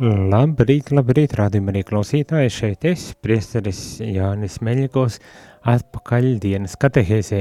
[0.00, 2.50] Labrīt, labrīt, rādījumā arī klausītāji.
[2.54, 5.18] Šeit es, priesteris Jānis Meļikos,
[5.68, 7.40] atpakaļ dienas katehēzē.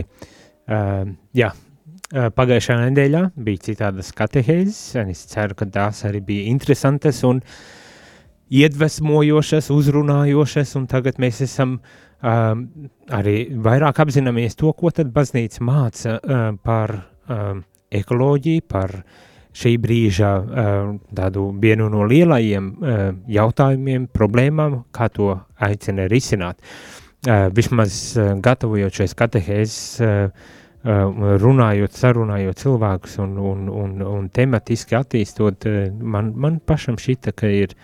[0.68, 6.50] Uh, jā, uh, pagājušā nedēļā bija citādas katehēzes, un es ceru, ka tās arī bija
[6.52, 7.40] interesantas un
[8.52, 12.68] iedvesmojošas, uzrunājošas, un tagad mēs esam um,
[13.08, 16.98] arī vairāk apzināmies to, ko tad baznīca māca uh, par
[17.32, 17.64] um,
[18.04, 20.30] ekoloģiju, par uh, šī brīža
[21.16, 22.70] tādu vienu no lielajiem
[23.30, 26.62] jautājumiem, problēmām, kā to aicina risināt.
[27.56, 29.80] Vismaz gatavojot šais katehēzes,
[31.44, 35.68] runājot, sarunājot cilvēkus un, un, un, un tematiski attīstot,
[36.00, 37.76] man, man pašam šita, ka ir,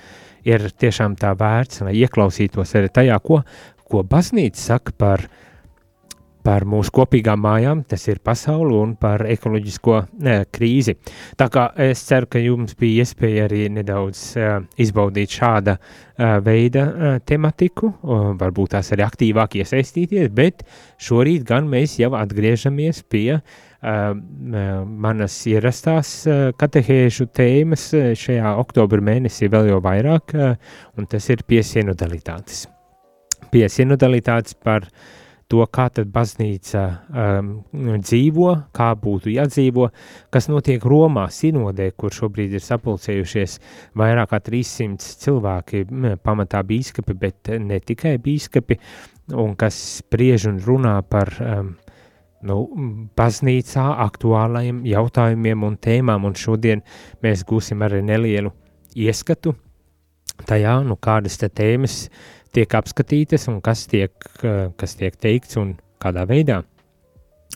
[0.47, 3.41] ir tiešām tā vērts, lai ieklausītos arī tajā, ko,
[3.83, 5.41] ko baznīca saka par uh,
[6.45, 10.95] par mūsu kopīgām mājām, tas ir pasauli un par ekoloģisko ne, krīzi.
[11.39, 16.85] Tā kā es ceru, ka jums bija iespēja arī nedaudz uh, izbaudīt šāda uh, veida
[16.85, 20.65] uh, tematiku, uh, varbūt tās arī aktīvāk iesaistīties, bet
[21.01, 23.41] šorīt gan mēs jau atgriežamies pie uh,
[25.07, 27.89] manas ierastās uh, katehēžu tēmas
[28.21, 32.67] šajā oktobra mēnesī vēl jau vairāk, uh, un tas ir piesienu dalitātes.
[33.53, 35.13] Piesienu dalitātes par uh,
[35.51, 37.49] to, kā tad baznīca um,
[38.01, 39.89] dzīvo, kā būtu jādzīvo,
[40.33, 43.57] kas notiek Romā sinodē, kur šobrīd ir sapulcējušies
[43.99, 45.85] vairāk kā 300 cilvēki,
[46.25, 48.79] pamatā bīskapi, bet ne tikai bīskapi,
[49.37, 51.75] un kas spriež un runā par um,
[52.45, 52.61] nu,
[53.17, 56.81] baznīcā aktuālajiem jautājumiem un tēmām, un šodien
[57.25, 58.53] mēs gūsim arī nelielu
[58.95, 59.53] ieskatu
[60.45, 64.13] tajā, nu kādas tēmas uh, tiek apskatītas un kas tiek,
[64.79, 66.61] kas tiek teikts un kādā veidā.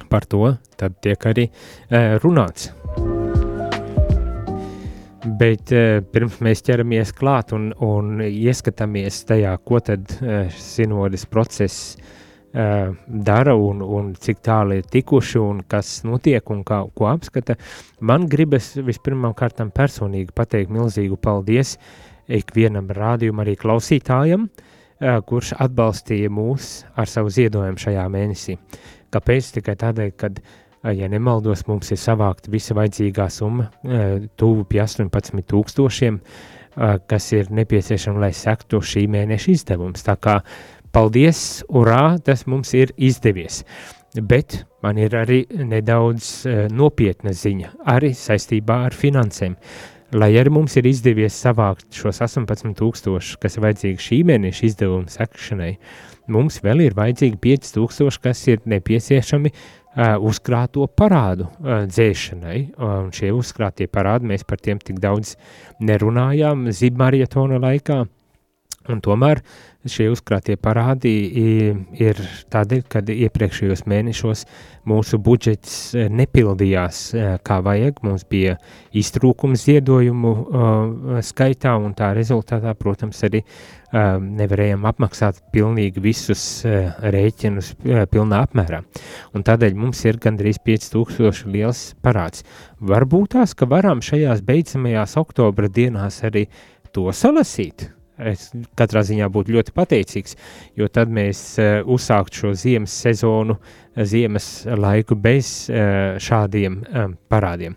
[0.09, 1.50] Par to tad tiek arī
[2.23, 2.69] runāts.
[5.39, 5.72] Bet
[6.14, 10.08] pirms mēs ķeramies klāt un, un ieskatāmies tajā, ko tad
[10.56, 11.97] sinodas process
[12.50, 17.59] dara un, un cik tālu ir tikuši un kas notiek un kā, ko apskata,
[18.01, 21.75] man gribas vispirmām kārtām personīgi pateikt milzīgu paldies
[22.40, 28.58] ikvienam rādījumam arī klausītājam, uh, kurš atbalstīja mūs ar savu ziedojumu šajā mēnesī.
[29.14, 29.52] Kāpēc?
[29.56, 30.30] Tikai tādēļ, ka,
[30.96, 33.70] ja nemaldos, mums ir savākta visa vajadzīgā summa,
[34.40, 36.20] tuvu pie 18 tūkstošiem,
[37.10, 40.04] kas ir nepieciešama, lai sektu šī mēneša izdevums.
[40.06, 40.40] Tā kā
[40.96, 43.64] paldies, urā, tas mums ir izdevies.
[44.26, 49.54] Bet man ir arī nedaudz nopietna ziņa, arī saistībā ar finansēm.
[49.54, 55.12] Uh, Lai arī mums ir izdevies savākt šos 18,000, kas ir vajadzīgi šī mēneša izdevuma
[55.14, 55.75] sekšanai,
[56.34, 62.58] mums vēl ir vajadzīgi 5,000, kas ir nepieciešami uh, uzkrāto parādu uh, dzēšanai.
[62.81, 65.36] Un šie uzkrātie parādi mēs par tiem tik daudz
[65.78, 68.02] nerunājām zibmarietona laikā.
[68.89, 69.44] Un tomēr
[69.89, 71.11] šie uzkrātie parādi
[72.01, 72.19] ir
[72.51, 74.45] tādēļ, ka iepriekšējos mēnešos
[74.89, 78.01] mūsu budžets e, nepildījās e, kā vajag.
[78.05, 78.57] Mums bija
[78.97, 80.33] iztrūkums ziedojumu
[81.25, 87.73] skaitā, un tā rezultātā, protams, arī uh, nevarējām apmaksāt pilnīgi visus rēķinus
[88.11, 88.81] pilnā apmērā.
[89.33, 92.45] Un tādēļ mums ir gandrīz 5000 liels parāds.
[92.79, 96.47] Varbūt tās, ka varam šajās beidzamajās oktobra dienās arī
[96.94, 97.89] to salasīt
[98.31, 100.38] es katrā ziņā būtu ļoti pateicīgs,
[100.80, 103.57] jo tad mēs uh, uzsāktu šo ziemas sezonu,
[103.96, 107.75] ziemas laiku bez uh, šādiem um, parādiem.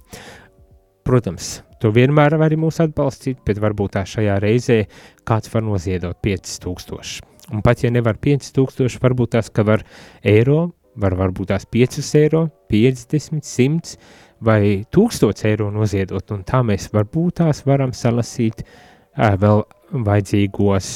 [1.03, 4.83] Protams, tu vienmēr vari mūs atbalstīt, bet varbūt tā šajā reizē
[5.27, 7.23] kāds var noziedot 5000.
[7.53, 9.83] Un pat ja nevar 5000, varbūt tās, ka var
[10.23, 13.97] eiro, var varbūt tās 5 eiro, 50, 100
[14.43, 20.89] vai 1000 eiro noziedot, un tā mēs varbūt tās varam salasīt uh, vēl vajadzīgos,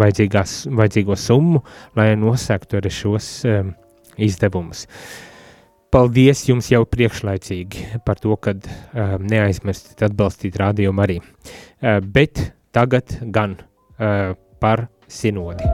[0.00, 1.62] vajadzīgās, vajadzīgo summu,
[1.96, 3.30] lai nosaktu arī šos
[4.16, 4.86] izdevumus.
[5.94, 11.20] Paldies jums jau priekšlaicīgi par to, ka uh, neaizmirstat atbalstīt rādījumu arī.
[12.02, 12.42] Bet
[12.74, 13.56] tagad gan
[14.60, 15.64] par sinodi.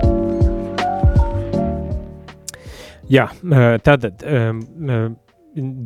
[3.11, 3.27] Jā,
[3.83, 4.23] tātad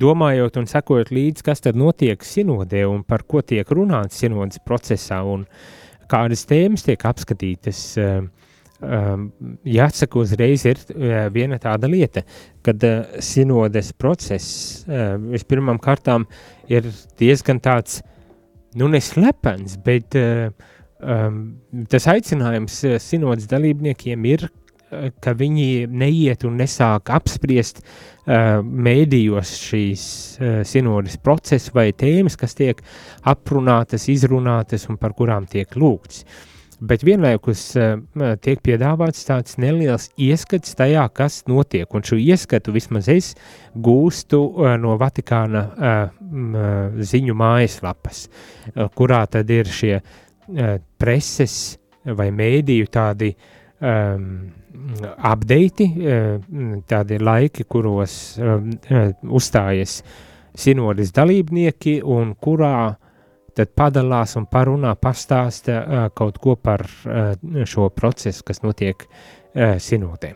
[0.02, 5.23] domājot un sekojot līdzi, kas tad notiek sinodē un par ko tiek runāts sinodas procesā
[5.25, 5.75] un uh,
[6.11, 7.82] kādas tēmas tiek apskatītas.
[8.76, 9.31] Um,
[9.64, 12.26] jāsaka, uzreiz ir uh, viena tāda lieta,
[12.67, 12.82] kad
[13.25, 16.26] sinodes process vispirmām kārtām
[16.69, 18.03] ir diezgan tāds,
[18.76, 24.49] nu, neslepens, bet tas aicinājums sinodes dalībniekiem ir
[25.22, 30.02] ka viņi neiet un nesāk apspriest uh, mēdījos šīs
[30.40, 32.82] uh, sinodas procesu vai tēmas, kas tiek
[33.26, 36.25] aprunātas, izrunātas un par kurām tiek lūgts.
[36.76, 37.94] Bet vienlaikus uh,
[38.44, 43.32] tiek piedāvāts tāds neliels ieskats tajā, kas notiek, un šo ieskatu vismaz es
[43.72, 46.20] gūstu uh, no Vatikāna uh,
[47.00, 51.78] ziņu mājaslapas, uh, kurā tad ir šie uh, preses
[52.14, 53.32] vai mēdīju tādi
[53.81, 54.28] um,
[55.17, 58.70] updati, um, tādi laiki, kuros um,
[59.37, 60.00] uzstājas
[60.56, 62.94] sinodas dalībnieki un kurā
[63.56, 67.32] tad padalās un parunā, pastāsta uh, kaut ko par uh,
[67.64, 70.34] šo procesu, kas notiek uh, sinodē.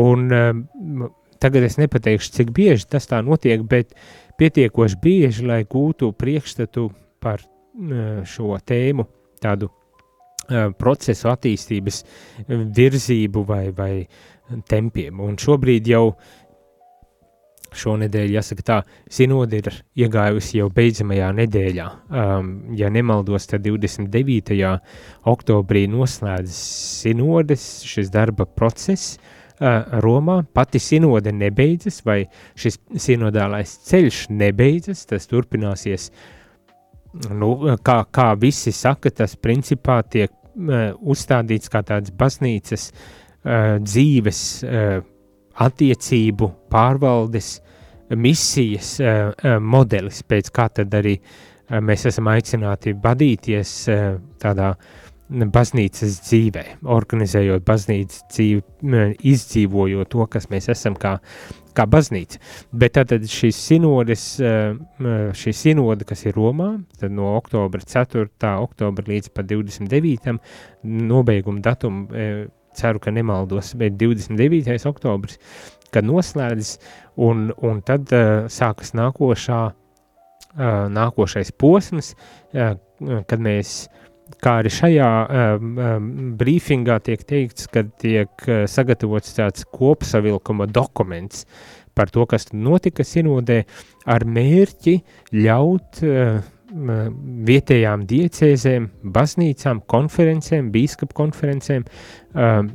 [0.00, 1.08] Un uh,
[1.40, 3.92] tagad es nepateikšu, cik bieži tas tā notiek, bet
[4.40, 6.88] pietiekoši bieži, lai gūtu priekšstatu
[7.20, 9.08] par uh, šo tēmu
[9.44, 9.68] tādu
[10.78, 12.02] procesu attīstības
[12.48, 13.92] virzību vai, vai
[14.68, 15.20] tempiem.
[15.24, 16.08] Un šobrīd jau
[17.74, 18.76] šonadēļ, jāsaka tā,
[19.10, 19.70] sinode ir
[20.04, 21.86] iegājusi jau beidzamajā nedēļā.
[22.06, 24.60] Um, ja nemaldos, tad 29.
[25.30, 26.60] oktobrī noslēdz
[27.02, 30.42] sinodes šis darba process uh, Romā.
[30.54, 32.20] Pati sinode nebeidzas, vai
[32.54, 36.43] šis sinodālais ceļš nebeidzas, tas turpināsies uh,
[37.30, 37.50] nu,
[37.84, 45.00] kā, kā visi saka, tas principā tiek uh, uzstādīts kā tāds baznīcas uh, dzīves uh,
[45.64, 47.56] attiecību, pārvaldes,
[48.18, 54.04] misijas uh, uh, modelis, pēc kā tad arī uh, mēs esam aicināti vadīties uh,
[54.42, 54.74] tādā
[55.28, 58.62] baznīcas dzīvē, organizējot baznīcas dzīvi,
[59.32, 61.18] izdzīvojot to, kas mēs esam kā
[61.74, 62.40] kā baznīca.
[62.74, 64.24] Bet tātad šīs sinodes,
[65.40, 68.28] šī sinode, kas ir Romā, tad no oktobra 4.
[68.62, 70.36] oktobra līdz pat 29.
[70.84, 72.06] nobeiguma datumu,
[72.74, 74.86] ceru, ka nemaldos, bet 29.
[74.90, 75.38] oktobris,
[75.94, 76.76] kad noslēdzas,
[77.22, 78.10] un, un tad
[78.50, 79.60] sākas nākošā,
[80.94, 82.14] nākošais posms,
[82.54, 83.84] kad mēs
[84.42, 86.08] kā arī šajā um, um,
[86.40, 91.44] brīfingā tiek teikts, ka tiek uh, sagatavots tāds kopsavilkuma dokuments
[91.94, 93.62] par to, kas notika sinodē,
[94.10, 94.98] ar mērķi
[95.38, 96.40] ļaut uh,
[96.74, 101.84] vietējām diecēzēm, baznīcām, konferencēm, bīskapu konferencēm,
[102.34, 102.72] um,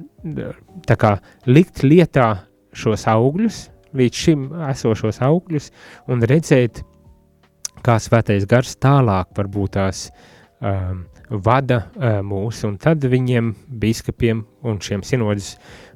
[0.88, 1.18] tā kā
[1.50, 2.30] likt lietā
[2.72, 3.66] šos augļus,
[4.00, 5.72] līdz šim esošos augļus,
[6.08, 6.84] un redzēt,
[7.84, 10.08] kā svētais gars tālāk varbūt tās
[10.62, 15.54] um, vada uh, mūs, un tad viņiem, biskupiem un šiem sinodas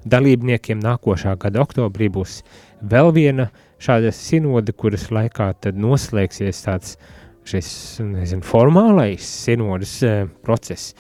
[0.10, 2.42] dalībniekiem nākošā gada oktobrī būs
[2.90, 3.50] vēl viena
[3.84, 6.96] šāda sinode, kuras laikā tad noslēgsies tāds
[7.50, 7.74] šis,
[8.06, 10.94] nezinu, formālais sinodas uh, process.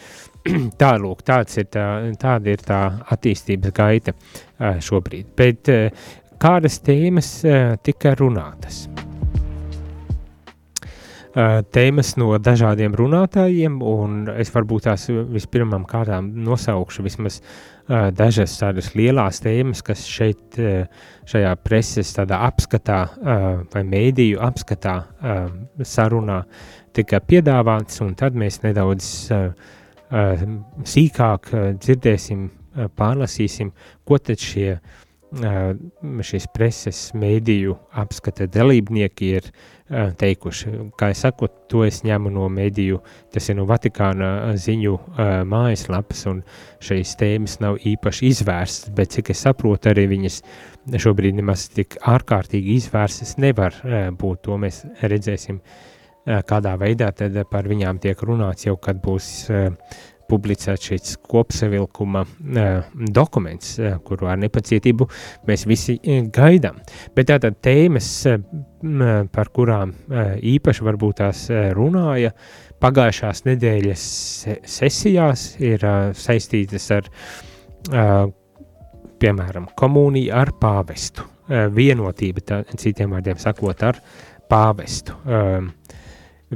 [0.81, 1.87] Tālūk, tāds ir tā,
[2.19, 2.81] tāda ir tā
[3.15, 5.31] attīstības gaita uh, šobrīd.
[5.37, 5.71] Bet
[6.43, 7.37] kādas tēmas
[7.85, 8.83] tika runātas?
[11.33, 18.91] Tēmas no dažādiem runātājiem, un es varbūt tās vispirmām kārtām nosaukšu vismaz uh, dažas tādas
[18.93, 20.85] lielās tēmas, kas šeit, uh,
[21.25, 25.47] šajā preses tādā apskatā uh, vai mēdīju apskatā uh,
[25.81, 26.43] sarunā
[26.93, 29.07] tika piedāvāts, un tad mēs nedaudz
[30.85, 31.47] sīkāk
[31.81, 32.43] dzirdēsim,
[32.93, 33.71] pārlasīsim,
[34.05, 34.75] ko tad šie
[35.33, 40.71] šīs preses mēdīju apskata dalībnieki ir uh, teikuši.
[40.97, 43.01] Kā es saku, to es ņemu no mediju,
[43.33, 44.93] tas ir no Vatikāna ziņu
[45.49, 46.39] mājaslapas, un
[46.83, 50.39] šīs tēmas nav īpaši izvērstas, bet cik es saprotu, arī viņas
[51.03, 53.75] šobrīd nemaz tik ārkārtīgi izvērstas nevar
[54.15, 54.43] būt.
[54.47, 55.59] To mēs redzēsim,
[56.23, 57.11] kādā veidā
[57.51, 59.49] par viņām tiek runāts jau, kad būs
[60.33, 65.07] publicēts šis kopsavilkuma uh, dokuments, uh, kuru ar nepacietību
[65.47, 66.81] mēs visi uh, gaidām.
[67.15, 68.09] Bet tātad tēmas,
[69.31, 69.93] par kurām
[70.43, 72.33] īpaši varbūt tās runāja
[72.83, 74.03] pagājušās nedēļas
[74.67, 75.85] sesijās, ir
[76.19, 77.07] saistītas ar,
[79.23, 81.23] piemēram, komuniju ar pāvestu,
[81.77, 84.01] vienotība, tā, citiem vārdiem sakot, ar
[84.51, 85.15] pāvestu.
[85.23, 85.71] Uh,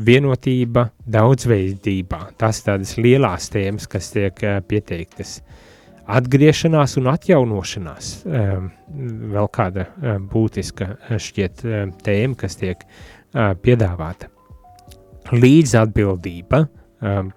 [0.05, 2.19] vienotība daudzveidībā.
[2.39, 5.41] Tas tādas lielās tēmas, kas tiek uh, pieteiktas.
[6.07, 8.71] Atgriešanās un atjaunošanās, um,
[9.33, 10.89] vēl kāda uh, būtiska
[11.19, 11.63] šķiet
[12.03, 12.83] tēma, kas tiek
[13.61, 14.29] piedāvāta.
[15.35, 16.61] Līdzatbildība,
[17.03, 17.31] um,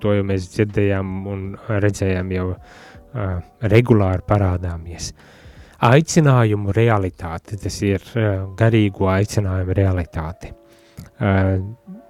[0.00, 2.48] to jau mēs dzirdējām un redzējām jau
[3.70, 5.12] regulāri parādāmies.
[5.86, 8.02] Aicinājumu realitāte, tas ir
[8.58, 10.50] garīgo aicinājumu realitāte.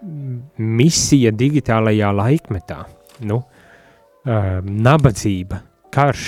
[0.04, 2.82] Uh, misija digitālajā laikmetā,
[3.26, 5.62] nu, uh, nabadzība,
[5.94, 6.26] karš,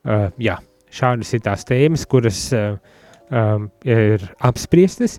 [0.00, 0.54] Uh, jā,
[0.88, 2.78] šādas ir tās tēmas, kuras uh,
[3.28, 5.18] um, ir apspriestas.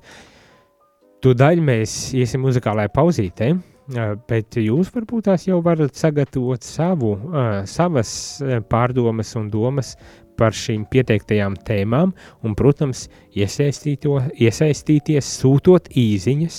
[1.21, 7.61] Tūdaļ mēs iesim muzikālajā pauzītē, uh, bet jūs varbūt tās jau varat sagatavot savu, uh,
[7.69, 8.41] savas
[8.73, 9.93] pārdomas un domas
[10.33, 12.09] par šīm pieteiktajām tēmām,
[12.41, 13.05] un, protams,
[13.37, 16.57] iesaistīties, sūtot īsiņas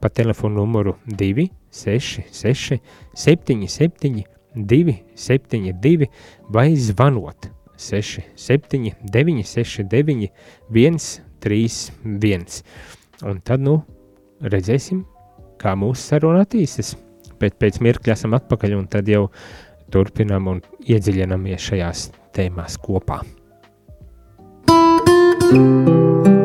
[0.00, 2.80] pa telefonu numuru 266,
[3.14, 4.24] 77,
[4.54, 6.08] 272
[6.48, 10.30] vai zvanot 6, 7, 9, 6, 9,
[10.70, 10.98] 1,
[11.40, 12.62] 3, 1.
[13.22, 13.80] Un tad, nu,
[14.42, 15.04] redzēsim,
[15.58, 16.96] kā mūsu saruna attīstās.
[17.38, 19.28] Bet pēc mirkļa esam atpakaļ un tad jau
[19.94, 23.22] turpinām un iedziļināmies šajās tēmās kopā.
[25.50, 26.37] thank you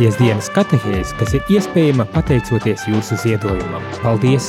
[0.00, 3.82] Klausāties dienas katehēs, kas ir iespējama pateicoties jūsu ziedojumam.
[4.00, 4.46] Paldies!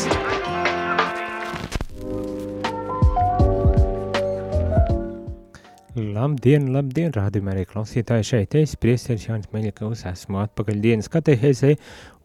[5.98, 8.56] Labdien, labdien, rādījumā arī klausītāji šeit.
[8.62, 11.74] Es priesteris Jānis Meļakovs, esmu atpakaļ dienas katehēzē,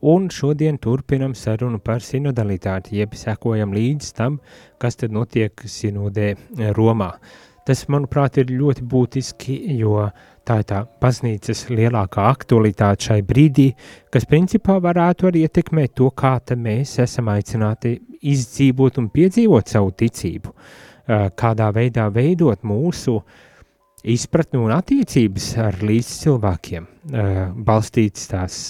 [0.07, 4.39] un šodien turpinam sarunu par sinodalitāti, jeb sekojam līdz tam,
[4.79, 6.37] kas tad notiek sinodē
[6.79, 7.17] Romā.
[7.67, 10.05] Tas, manuprāt, ir ļoti būtiski, jo
[10.47, 13.73] tā ir tā baznīcas lielākā aktualitāte šai brīdī,
[14.15, 20.55] kas principā varētu arī ietekmēt to, kā mēs esam aicināti izdzīvot un piedzīvot savu ticību,
[21.35, 23.19] kādā veidā veidot mūsu
[24.07, 26.87] izpratni un attiecības ar līdz cilvēkiem,
[27.67, 28.61] balstīts tās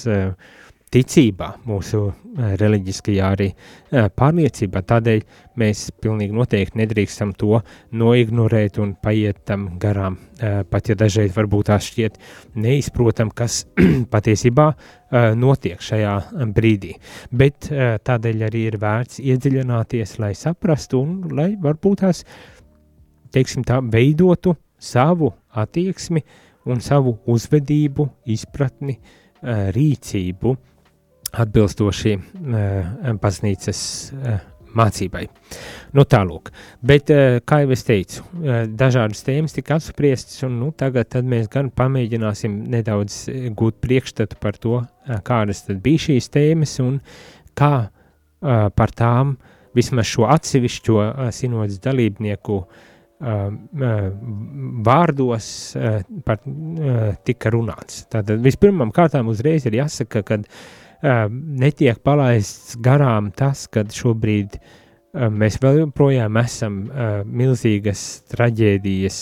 [0.95, 4.83] ticībā, mūsu uh, reliģiskajā arī uh, pārliecībā.
[4.87, 5.23] Tādēļ
[5.59, 7.59] mēs pilnīgi noteikti nedrīkstam to
[7.99, 10.19] noignorēt un paiet tam garām.
[10.39, 12.21] Uh, pat ja dažreiz varbūt tās šķiet
[12.63, 13.65] neizprotam, kas
[14.15, 14.73] patiesībā
[15.39, 16.13] notiek šajā
[16.51, 16.97] brīdī.
[17.31, 22.25] Bet tādēļ arī ir vērts iedziļināties, lai saprastu un lai varbūt tās,
[23.31, 26.25] teiksim tā, veidotu savu attieksmi
[26.67, 28.99] un savu uzvedību, izpratni,
[29.79, 30.57] rīcību,
[31.33, 32.15] atbilstoši
[33.23, 33.81] baznīcas
[34.13, 34.37] uh,
[34.77, 35.25] mācībai.
[35.97, 36.51] Nu, tālūk.
[36.87, 38.25] Bet, uh, kā jau es teicu,
[38.77, 43.25] dažādas tēmas tika apspriestas, un nu, tagad mēs gan pamēģināsim nedaudz
[43.57, 44.81] gūt priekšstatu par to,
[45.27, 47.01] kādas tad bija šīs tēmas un
[47.57, 47.89] kā
[48.41, 49.37] par tām
[49.77, 50.99] vismaz šo atsevišķo
[51.35, 52.59] sinodas dalībnieku
[54.87, 55.47] vārdos
[56.27, 56.43] par,
[57.25, 58.03] tika runāts.
[58.13, 60.41] Tātad vispirmām kārtām uzreiz ir jāsaka, ka
[61.03, 64.59] netiek palaists garām tas, ka šobrīd
[65.13, 66.83] mēs vēl joprojām esam
[67.25, 69.21] milzīgas traģēdijas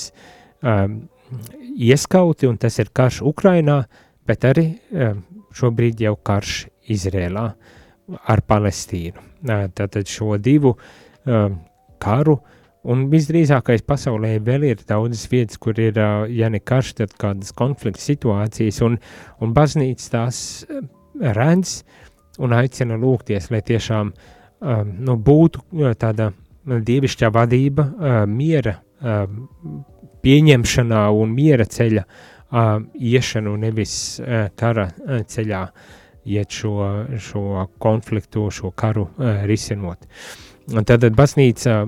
[1.74, 3.82] ieskauti, un tas ir karš Ukrainā,
[4.26, 4.66] bet arī
[5.54, 6.64] šobrīd jau karš
[6.94, 7.46] Izrēlā
[8.28, 9.22] ar Palestīnu.
[9.44, 10.74] Tātad šo divu
[12.04, 12.36] karu,
[12.84, 15.96] un visdrīzākais pasaulē vēl ir daudzas vietas, kur ir,
[16.28, 18.98] ja ne karš, tad kādas konflikta situācijas, un,
[19.40, 20.42] un baznīca tās
[21.20, 21.82] redz
[22.42, 25.62] un aicina lūgties, lai tiešām um, nu, būtu
[26.00, 26.32] tāda
[26.64, 29.26] dievišķā vadība, uh, miera uh,
[30.24, 35.66] pieņemšanā un miera ceļa uh, iešanu, nevis uh, kara uh, ceļā
[36.24, 36.74] iet šo,
[37.20, 40.08] šo konfliktu, šo karu uh, risinot.
[40.72, 41.82] Un tad baznīca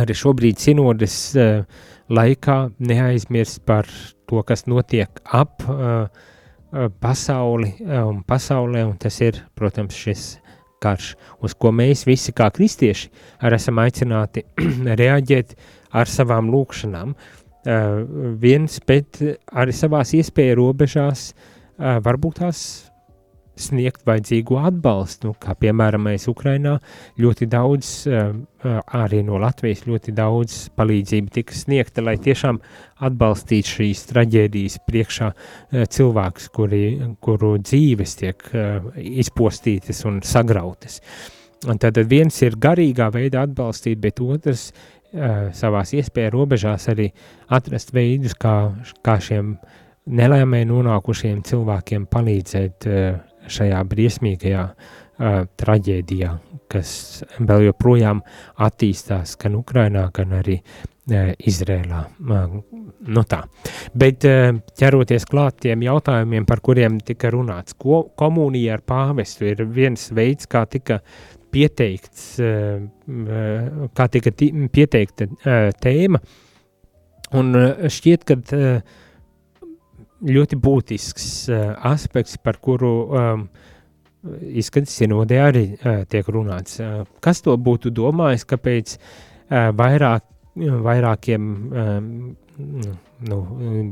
[0.00, 1.66] arī šobrīd sinodes uh,
[2.08, 3.88] laikā neaizmirst par
[4.28, 6.08] to, kas notiek ap uh,
[7.00, 10.24] pasauli eh, un pasaulē, un tas ir, protams, šis
[10.84, 11.14] karš,
[11.44, 13.08] uz ko mēs visi kā kristieši
[13.46, 14.44] arī esam aicināti
[15.02, 15.54] reaģēt
[15.94, 17.14] ar savām lūkšanām.
[17.14, 18.02] Uh,
[18.36, 19.22] viens, bet
[19.56, 21.30] arī savās iespēju robežās,
[21.78, 22.58] varbūt tās
[23.56, 26.74] sniegt vajadzīgo atbalstu, nu, kā piemēram mēs Ukrainā
[27.20, 28.32] ļoti daudz, eh,
[28.64, 32.58] eh, arī no Latvijas ļoti daudz palīdzību tika sniegta, lai tiešām
[33.06, 36.84] atbalstītu šīs traģēdijas priekšā eh, cilvēkus, kuri,
[37.20, 38.42] kuru dzīves tiek
[38.96, 41.00] izpostītas un sagrautas.
[41.68, 44.72] Un tad viens ir garīgā veidā atbalstīt, bet otrs
[45.54, 47.06] savās iespēja robežās arī
[47.54, 49.54] atrast veidus, kā, kā šiem
[50.10, 56.32] nelēmē nonākušiem cilvēkiem palīdzēt uh, šajā briesmīgajā uh, traģēdijā,
[56.72, 56.90] kas
[57.38, 58.22] vēl joprojām
[58.64, 62.00] attīstās gan Ukrainā, gan arī uh, Izrēlā.
[62.24, 62.58] Uh,
[63.14, 63.42] nu tā.
[63.94, 69.64] Bet uh, ķeroties klāt tiem jautājumiem, par kuriem tika runāts, ko komunija ar pāvestu ir
[69.68, 71.00] viens veids, kā tika
[71.54, 76.20] pieteikts, uh, kā tika pieteikta uh, tēma,
[77.38, 79.00] un uh, šķiet, ka uh,
[80.24, 83.46] ļoti būtisks uh, aspekts, par kuru um,
[84.48, 86.78] izskatās sinodē arī uh, tiek runāts.
[86.80, 91.50] Uh, kas to būtu domājis, kāpēc uh, vairāk, vairākiem,
[91.84, 92.08] um,
[93.28, 93.40] nu,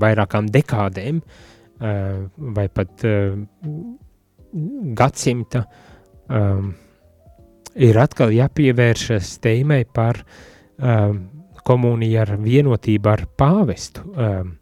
[0.01, 2.23] vairākām dekādēm uh,
[2.57, 3.37] vai pat uh,
[4.97, 5.67] gadsimta
[6.29, 6.73] um,
[7.75, 11.23] ir atkal jāpievēršas tēmai par um,
[11.63, 14.05] komuniju ar vienotību ar pāvestu.
[14.13, 14.57] Um,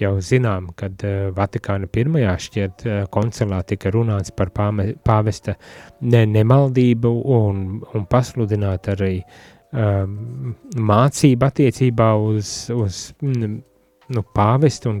[0.00, 5.56] jau zinām, kad uh, Vatikāna pirmajā šķiet uh, koncilā tika runāts par pāvesta
[6.00, 13.56] ne, nemaldību un, un pasludināt arī um, mācību attiecībā uz, uz mm,
[14.16, 15.00] nu, pāvestu un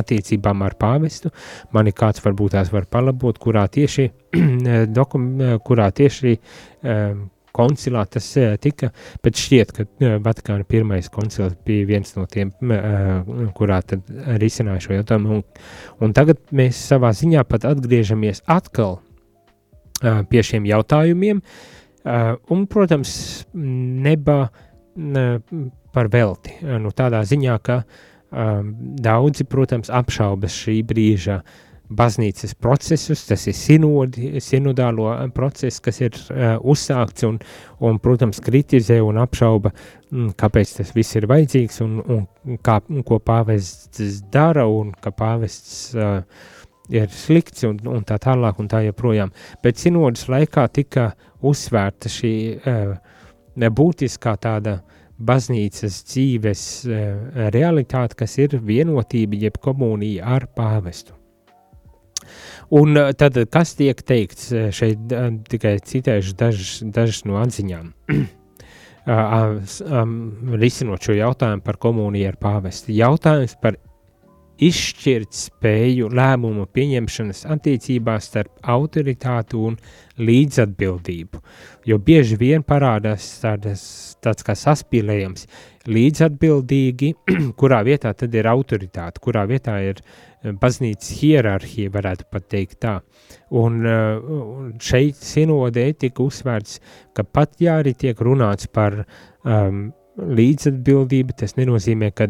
[0.00, 1.32] attiecībām ar pāvestu.
[1.76, 4.08] Mani kāds varbūt tās var palabot, kurā tieši,
[4.98, 5.30] dokum,
[5.66, 7.26] kurā tieši um,
[7.56, 8.28] koncilā tas
[8.62, 8.90] tika,
[9.24, 12.52] bet šķiet, ka Vatikāna pirmais koncils bija viens no tiem,
[13.56, 14.06] kurā tad
[14.42, 15.44] risināja šo jautājumu, un,
[16.04, 19.00] un tagad mēs savā ziņā pat atgriežamies atkal
[20.30, 21.42] pie šiem jautājumiem,
[22.04, 23.12] un, protams,
[23.56, 24.40] neba
[25.96, 27.80] par velti, nu tādā ziņā, ka
[29.06, 36.16] daudzi, protams, apšaubas šī brīža uh, baznīcas procesus, tas ir sinodi, sinodālo procesu, kas ir
[36.16, 37.38] uh, uzsākts un,
[37.84, 39.72] un, protams, kritizē un apšauba,
[40.10, 42.26] mm, kāpēc tas viss ir vajadzīgs un, un,
[42.66, 46.18] kā, un ko pāvests dara un ka pāvests uh,
[46.90, 49.30] ir slikts un, un tā tālāk un tā joprojām.
[49.62, 51.12] Bet sinodas laikā tika
[51.46, 52.96] uzsvērta šī uh,
[53.56, 54.80] būtiskā tāda
[55.16, 57.06] baznīcas dzīves uh,
[57.54, 61.14] realitāte, kas ir vienotība jeb komunija ar pāvestu.
[62.76, 65.12] Un tad, kas tiek teikts šeit,
[65.50, 67.92] tikai citēšu dažas, dažas no atziņām.
[69.06, 72.96] risinot šo jautājumu par komuniju ar pāvesti.
[72.98, 73.76] Jautājums par
[74.56, 79.76] izšķirt spēju lēmumu pieņemšanas attiecībās starp autoritātu un
[80.16, 81.40] līdzatbildību,
[81.84, 83.82] jo bieži vien parādās tādas,
[84.24, 85.44] tāds kā saspīlējums
[85.92, 87.12] līdzatbildīgi,
[87.60, 90.08] kurā vietā tad ir autoritāte, kurā vietā ir eh,
[90.60, 92.96] baznīcas hierarhija, varētu pat teikt tā.
[93.56, 93.82] Un
[94.82, 96.80] šeit sinodē tika uzsvērts,
[97.16, 102.28] ka pat ja arī tiek runāts par um, līdzatbildība, tas nenozīmē, ka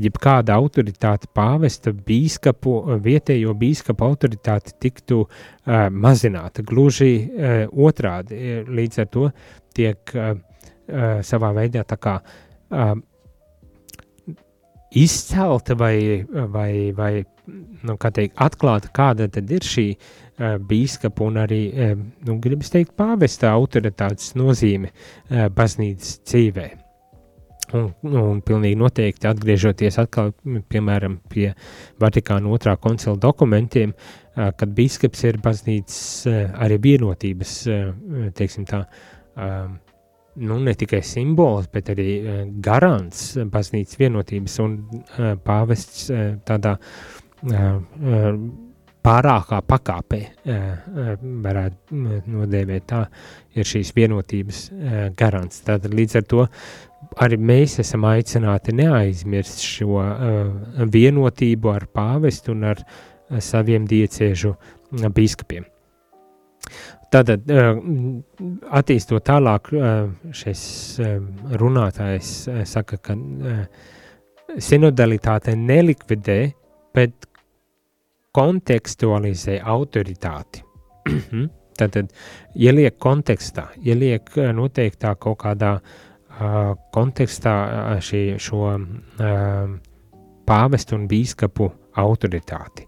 [0.00, 6.64] jebkāda autoritāte pāvesta bīskapu, vietējo bīskapu autoritāte tiktu uh, mazināta.
[6.66, 9.28] Gluži uh, otrādi, līdz ar to
[9.76, 12.96] tiek uh, uh, savā veidā tā kā uh,
[14.90, 17.12] izcelta vai, vai, vai
[17.84, 21.94] nu, kā teikt, atklāta, kāda tad ir šī uh, bīskapa un arī, uh,
[22.26, 26.68] nu, gribas teikt, pāvesta autoritātes nozīme uh, baznīcas dzīvē.
[27.76, 30.30] Un, un pilnīgi noteikti atgriežoties atkal,
[30.72, 31.50] piemēram, pie
[32.00, 33.92] Vatikāna otrā koncila dokumentiem,
[34.32, 35.98] kad biskups ir baznīcas
[36.64, 37.52] arī vienotības,
[38.38, 38.86] teiksim tā,
[40.40, 42.12] nu ne tikai simbols, bet arī
[42.64, 44.78] garants baznīcas vienotības un
[45.44, 46.08] pāvests
[46.48, 46.76] tādā
[49.08, 50.20] pārākā pakāpē,
[51.48, 52.00] varētu
[52.34, 53.02] nodēvēt tā,
[53.56, 54.62] ir šīs vienotības
[55.18, 55.62] garants.
[55.66, 56.46] Tātad līdz ar to
[57.24, 60.02] arī mēs esam aicināti neaizmirst šo
[60.92, 62.82] vienotību ar pāvestu un ar
[63.44, 65.66] saviem diecēžu uh, bīskapiem.
[67.08, 67.78] Tātad, uh,
[68.76, 70.62] attīstot tālāk, uh, šis
[71.00, 71.14] uh,
[71.60, 73.62] runātājs uh, saka, ka uh,
[74.60, 76.38] sinodalitāte nelikvidē,
[76.96, 77.28] bet
[78.36, 80.64] kontekstualizē autoritāti.
[81.80, 82.12] Tātad,
[82.58, 87.54] ieliek kontekstā, ieliek noteiktā kaut kādā uh, kontekstā
[88.04, 88.74] šī, šo
[90.48, 91.68] pāvestu un bīskapu
[91.98, 92.86] autoritāti.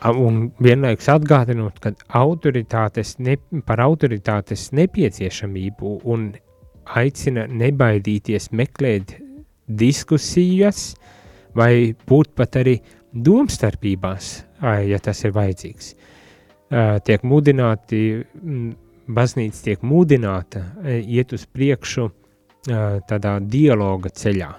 [0.00, 3.34] Un vienlaikus atgādinot, ka autoritātes ne,
[3.68, 6.30] par autoritātes nepieciešamību un
[6.96, 9.18] aicina nebaidīties meklēt
[9.68, 10.94] diskusijas
[11.54, 12.78] vai būt pat arī
[13.12, 14.30] domstarpībās,
[14.88, 15.90] ja tas ir vajadzīgs.
[17.04, 18.00] Tiek mudināti,
[19.10, 22.06] baznīca tiek mudināta iet uz priekšu
[23.10, 24.50] tādā dialoga ceļā,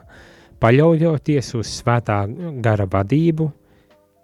[0.62, 2.20] paļaujoties uz svētā
[2.62, 3.50] gara vadību,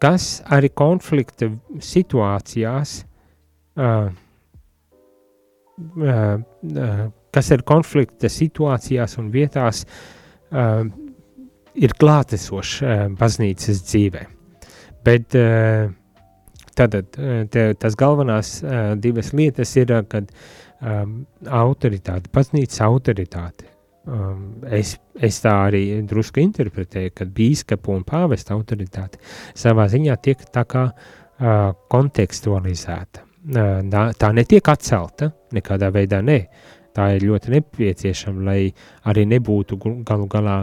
[0.03, 1.49] kas arī konflikta
[1.83, 2.93] situācijās,
[3.79, 4.09] uh,
[5.97, 9.83] uh, kas ir konflikta situācijās un vietās,
[10.53, 10.83] uh,
[11.77, 14.27] ir klātesošs uh, baznīcas dzīvē.
[15.05, 15.89] Bet uh,
[16.77, 23.69] tad te, tas galvenās uh, divas lietas ir, kad uh, um, autoritāte, baznīcas autoritāte.
[24.07, 29.19] Um, es, es tā arī drusku interpretēju, ka bīskapu un pāvesta autoritāte
[29.51, 33.25] savā ziņā tiek tā kā uh, kontekstualizēta.
[33.51, 36.39] Uh, tā netiek atcelta nekādā veidā, ne.
[36.95, 38.61] Tā ir ļoti nepieciešama, lai
[39.11, 39.75] arī nebūtu
[40.07, 40.55] galu galā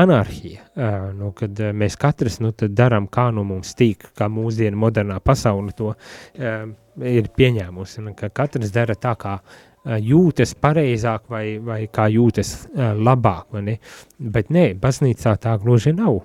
[0.00, 4.80] anarhija, uh, nu, kad uh, mēs katrs nu, darām, kā nu mums tīk, kā mūsdienu
[4.80, 6.64] modernā pasaule to uh,
[7.04, 9.36] ir pieņēmusi, ka katrs dara tā, kā
[9.84, 13.78] jūtas pareizāk vai, vai kā jūtas labāk, ne?
[14.18, 16.20] bet nē, baznīcā tā gluži nav.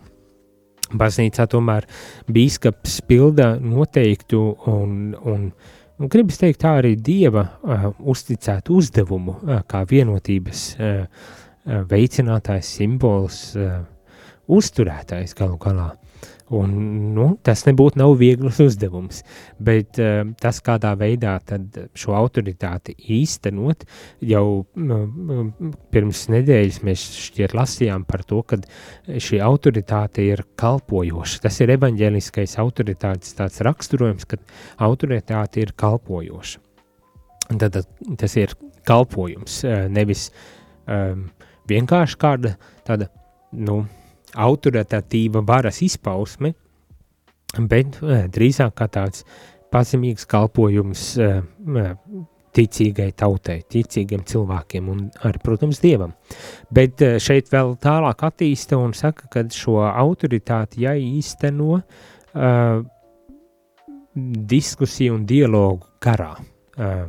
[0.87, 1.87] Baznīcā tomēr
[2.31, 4.39] bīskaps pilda noteiktu
[4.71, 5.49] un, un,
[5.99, 11.03] un gribas teikt tā arī Dieva uh, uzticētu uzdevumu uh, kā vienotības uh,
[11.91, 13.81] veicinātājs, simbols, uh,
[14.47, 15.89] uzturētājs galu galā.
[16.47, 16.71] Un,
[17.11, 19.19] nu, tas nebūtu nav viegls uzdevums,
[19.59, 21.33] bet uh, tas, kādā veidā
[21.91, 23.83] šo autoritāti īstenot,
[24.23, 25.41] jau uh,
[25.91, 28.61] pirms nedēļas mēs šķiet lasījām par to, ka
[29.27, 31.43] šī autoritāte ir kalpojoša.
[31.43, 34.39] Tas ir evaņģēliskais autoritātes tāds raksturojums, ka
[34.87, 36.63] autoritāte ir kalpojoša.
[37.57, 37.83] Tad, tad
[38.23, 38.55] tas ir
[38.87, 40.29] kalpojums, uh, nevis
[40.87, 41.27] um,
[41.67, 42.55] vienkārši kāda
[42.87, 43.11] tāda,
[43.51, 43.81] nu,
[44.35, 46.53] autoritatīva varas izpausme,
[47.57, 49.23] bet eh, drīzāk kā tāds
[49.73, 51.39] pazemīgs kalpojums eh,
[51.83, 51.93] eh,
[52.57, 56.15] ticīgai tautai, ticīgiem cilvēkiem un arī, protams, dievam.
[56.73, 62.79] Bet šeit vēl tālāk attīsta un saka, ka šo autoritāti jāīsteno uh,
[64.55, 66.31] diskusiju un dialogu garā.
[66.79, 67.05] Uh,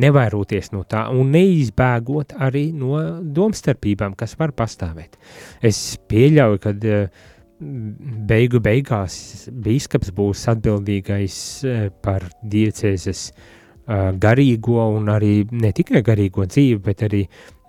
[0.00, 5.18] nevairoties no tā un neizbēgot arī no domstarpībām, kas var pastāvēt.
[5.60, 7.28] Es pieļauju, ka uh,
[8.28, 11.36] beigu beigās bīskaps būs atbildīgais
[12.02, 13.26] par diecēzes
[14.22, 17.22] garīgo un arī ne tikai garīgo dzīvi, bet arī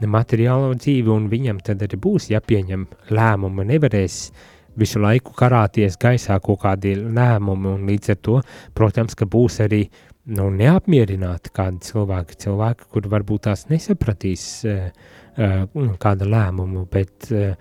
[0.07, 4.17] materiālo dzīvi, un viņam tad arī būs jāpieņem lēmumi, nevarēs
[4.77, 8.39] visu laiku karāties gaisā kaut kādi lēmumi, un līdz ar to,
[8.77, 9.86] protams, ka būs arī
[10.31, 14.89] nu, neapmierināti kādi cilvēki, cilvēki, kur varbūt tās nesapratīs uh,
[15.38, 17.55] uh, kāda lēmumu, bet uh,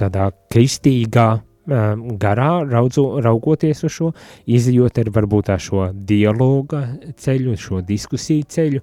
[0.00, 1.28] tādā kristīgā
[1.66, 4.12] garā raudzu, raugoties uz šo,
[4.46, 6.84] izjūt ar varbūt tā šo dialoga
[7.18, 8.82] ceļu, šo diskusiju ceļu,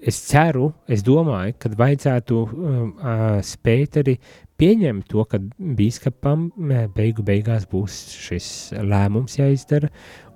[0.00, 4.16] es ceru, es domāju, ka vajadzētu uh, spēt arī
[4.60, 5.40] pieņemt to, ka
[5.78, 6.50] biskupam
[6.96, 9.88] beigu beigās būs šis lēmums jāizdara,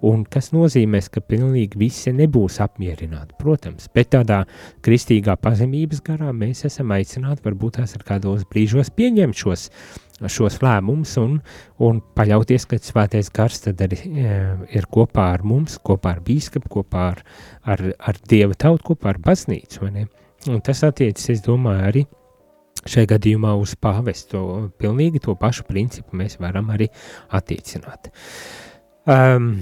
[0.04, 4.42] un kas nozīmēs, ka pilnīgi visi nebūs apmierināti, protams, bet tādā
[4.84, 9.68] kristīgā pazemības garā mēs esam aicināti varbūt tās ar kādos brīžos pieņemt šos
[10.30, 11.38] šos lēmumus un,
[11.82, 14.34] un paļauties, ka svētais gars tad arī e,
[14.78, 17.24] ir kopā ar mums, kopā ar bīskapu, kopā ar,
[17.74, 19.90] ar, ar dieva tautu, kopā ar baznīcu.
[20.52, 22.04] Un tas attiecas, es domāju, arī
[22.90, 24.42] šajā gadījumā uz pāvestu.
[24.80, 26.90] Pilnīgi to pašu principu mēs varam arī
[27.34, 28.12] attiecināt.
[29.04, 29.56] Um,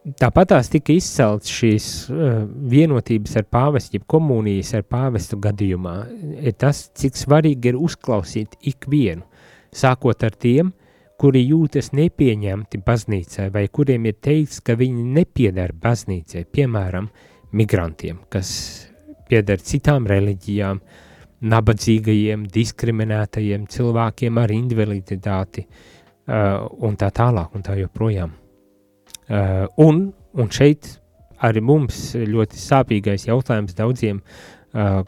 [0.00, 5.96] Tāpat tās tika izceltas šīs uh, vienotības ar pāvestu, jeb komunijas ar pāvestu gadījumā,
[6.40, 9.26] ir tas, cik svarīgi ir uzklausīt ikvienu,
[9.76, 10.72] sākot ar tiem,
[11.20, 17.10] kuri jūtas nepieņemti baznīcai, vai kuriem ir teikts, ka viņi nepiedara baznīcai, piemēram,
[17.52, 18.50] migrantiem, kas
[19.30, 20.80] piedara citām reliģijām,
[21.50, 28.34] nabadzīgajiem, diskriminētajiem cilvēkiem ar invaliditāti uh, un tā tālāk un tā joprojām.
[29.30, 30.98] Uh, un, un šeit
[31.46, 35.00] arī mums ļoti sāpīgais jautājums daudziem uh,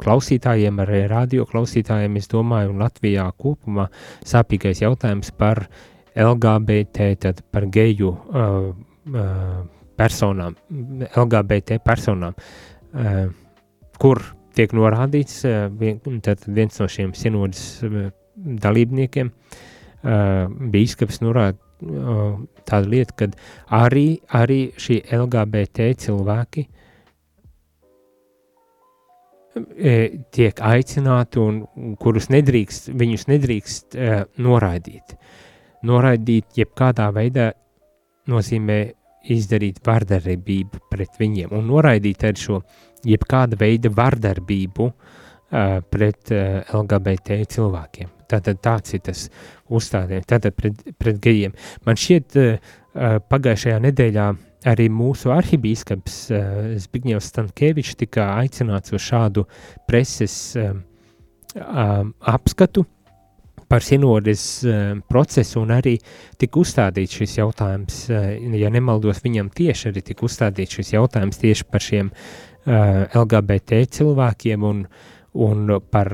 [0.00, 3.86] klausītājiem, arī radio klausītājiem, es domāju, un Latvijā kopumā
[4.26, 5.66] sāpīgais jautājums par
[6.16, 8.72] LGBT, tad par geju uh,
[9.12, 9.60] uh,
[10.00, 10.56] personām,
[11.12, 12.36] LGBT personām,
[12.96, 13.26] uh,
[14.00, 14.24] kur
[14.56, 15.44] tiek norādīts,
[16.24, 18.08] tad viens no šiem sinodas uh,
[18.40, 19.30] dalībniekiem,
[20.72, 21.58] bīskaps norāda,
[22.68, 23.26] tāda lieta, ka
[23.84, 26.66] arī, arī šī LGBT cilvēki
[30.30, 31.60] tiek aicināti un
[32.00, 33.98] kurus nedrīkst, viņus nedrīkst
[34.40, 35.16] noraidīt.
[35.88, 37.50] Noraidīt jebkādā veidā
[38.30, 38.78] nozīmē
[39.28, 42.60] izdarīt vardarbību pret viņiem un noraidīt ar šo
[43.06, 48.10] jebkāda veida vardarbību uh, pret uh, LGBT cilvēkiem.
[48.30, 49.24] Tātad tāds ir tas
[49.68, 51.56] uzstādījums, tātad pret, pret gejiem.
[51.86, 54.28] Man šķiet, uh, pagājušajā nedēļā
[54.70, 56.46] arī mūsu arhibīskaps uh,
[56.84, 59.46] Zbigņevs Stankēvičs tika aicināts uz šādu
[59.88, 60.72] preses uh,
[61.56, 62.02] uh,
[62.32, 62.86] apskatu
[63.70, 65.94] par sinodes uh, procesu un arī
[66.40, 71.68] tika uzstādīts šis jautājums, uh, ja nemaldos viņam tieši arī tika uzstādīts šis jautājums tieši
[71.70, 74.84] par šiem uh, LGBT cilvēkiem un
[75.38, 76.08] un par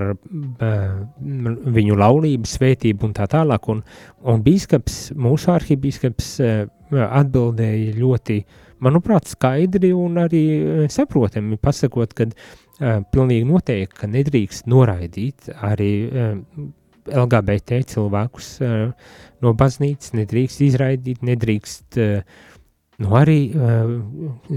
[1.17, 3.69] viņu laulību, svētību un tā tālāk.
[3.73, 3.83] Un,
[4.29, 6.29] un bīskaps, mūsu arhibīskaps
[6.93, 8.37] atbildēja ļoti,
[8.85, 10.43] manuprāt, skaidri un arī
[10.93, 12.29] saprotami, pasakot, ka
[13.13, 15.93] pilnīgi noteikti, ka nedrīkst noraidīt arī
[17.11, 18.51] LGBT cilvēkus
[19.45, 22.01] no baznīcas, nedrīkst izraidīt, nedrīkst
[23.05, 23.41] nu arī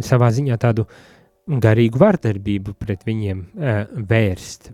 [0.06, 0.88] savā ziņā tādu
[1.50, 3.46] garīgu vardarbību pret viņiem
[4.10, 4.72] vērst,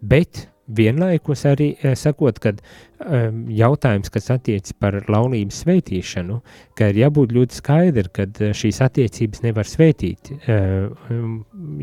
[0.00, 0.46] bet
[0.76, 6.40] vienlaikus arī sakot, ka um, jautājums, kas attiec par laulības svētīšanu,
[6.78, 10.90] ka ir jābūt ļoti skaidri, ka šīs attiecības nevar svētīt, uh,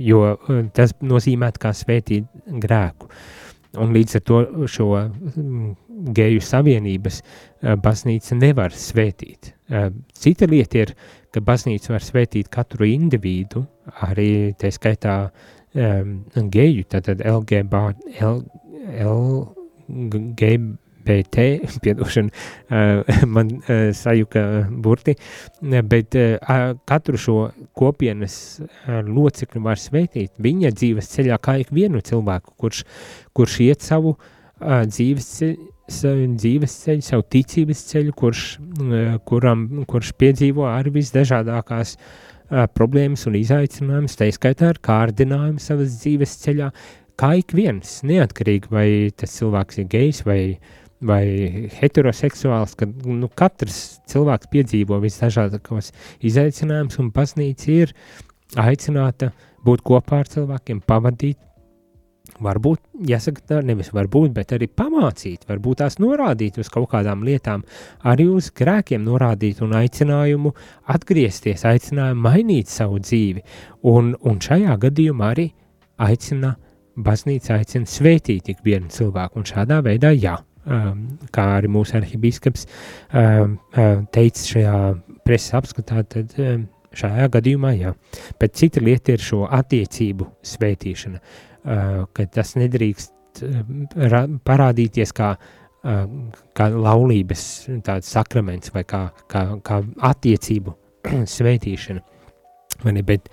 [0.02, 0.22] jo
[0.78, 2.30] tas nozīmē kā svētīt
[2.64, 3.12] grēku.
[3.82, 5.76] Un līdz ar to šo um,
[6.16, 9.54] geju savienības uh, baznīca nevar svētīt.
[9.70, 10.96] Uh, cita lieta ir,
[11.34, 13.66] ka baznīca var svētīt katru individu,
[14.08, 16.18] arī tā skaitā um,
[16.54, 17.84] geju, tātad LGB,
[18.24, 18.42] L,
[21.08, 25.16] LGBT, piedošana, uh, man uh, sajuka burti,
[25.62, 27.38] bet uh, katru šo
[27.74, 32.84] kopienas uh, locekli var svētīt viņa dzīves ceļā kā ikvienu cilvēku, kurš,
[33.34, 38.42] kurš iet savu uh, dzīves ceļu, savu dzīves ceļu, savu ticības ceļu, kurš,
[39.24, 46.36] kuram, kurš piedzīvo arī visdažādākās uh, problēmas un izaicinājumus, tā izskaitā ar kārdinājumu savas dzīves
[46.44, 46.68] ceļā,
[47.18, 50.42] kā ik viens, neatkarīgi vai tas cilvēks ir gejs vai,
[51.02, 55.92] vai heteroseksuāls, kad nu, katrs cilvēks piedzīvo visdažādākos
[56.26, 57.94] izaicinājumus un baznīca ir
[58.58, 59.32] aicināta
[59.66, 61.38] būt kopā ar cilvēkiem, pavadīt
[62.44, 67.64] varbūt, jāsaka, tā nevis varbūt, bet arī pamācīt, varbūt tās norādīt uz kaut kādām lietām,
[68.08, 70.54] arī uz grēkiem norādīt un aicinājumu
[70.94, 73.46] atgriezties, aicinājumu mainīt savu dzīvi.
[73.90, 75.50] Un, un šajā gadījumā arī
[76.04, 76.56] aicina,
[76.98, 80.38] baznīca aicina svētīt ikvienu cilvēku, un šādā veidā jā.
[80.68, 84.80] Um, kā arī mūsu arhibīskaps um, um, teica šajā
[85.24, 86.34] preses apskatā, tad
[86.98, 87.94] šajā gadījumā jā.
[88.42, 91.22] Bet cita lieta ir šo attiecību svētīšana.
[91.22, 93.14] Uh, ka tas nedrīkst
[94.48, 95.32] parādīties kā,
[96.58, 97.44] kā laulības
[98.06, 100.74] sakraments vai kā, kā, kā attiecību
[101.38, 102.04] svētīšana.
[103.08, 103.30] Bet,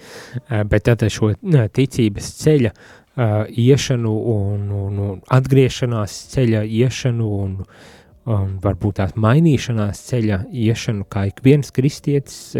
[0.70, 1.34] bet tad šo
[1.76, 2.70] ticības ceļa
[3.16, 7.52] iešanu un, un, un atgriešanās ceļa iešanu un,
[8.30, 12.56] un varbūt tās mainīšanās ceļa iešanu, kā ik viens kristietis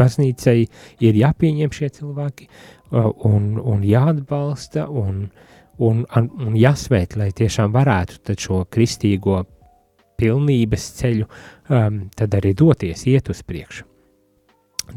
[0.00, 0.58] baznīcai
[1.00, 2.48] ir jāpieņem šie cilvēki,
[2.92, 5.26] un, un jāatbalsta un,
[5.78, 9.42] un, un jāsvēt, lai tiešām varētu šo kristīgo
[10.20, 13.86] pilnības ceļu um, tad arī doties, iet uz priekšu.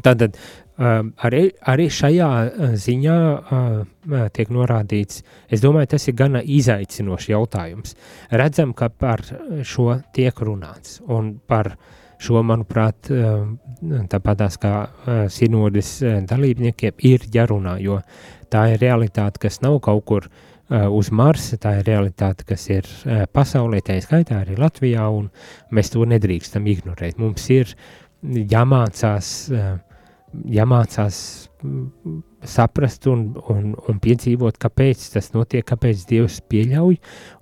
[0.04, 0.36] Tātad
[0.78, 2.30] arī, arī šajā
[2.78, 7.94] ziņā uh, tiek norādīts, es domāju, tas ir gana izaicinošs jautājums.
[8.30, 9.24] Redzam, ka par
[9.66, 13.06] šo tiek runāts un par uh, Šo, manuprāt,
[14.10, 14.72] tāpatās kā
[15.30, 15.92] sinodes
[16.26, 18.00] dalībniekiem ir jārunā, jo
[18.50, 20.26] tā ir realitāte, kas nav kaut kur
[20.68, 22.88] uz Marsa, tā ir realitāte, kas ir
[23.32, 25.30] pasaulē, tā ir skaitā arī Latvijā, un
[25.70, 27.22] mēs to nedrīkstam ignorēt.
[27.22, 27.70] Mums ir
[28.26, 29.30] jāmācās,
[30.32, 31.18] jāmācās
[31.62, 36.98] mm, saprast un, un, un piedzīvot, kāpēc tas notiek, kāpēc Dievs pieļauj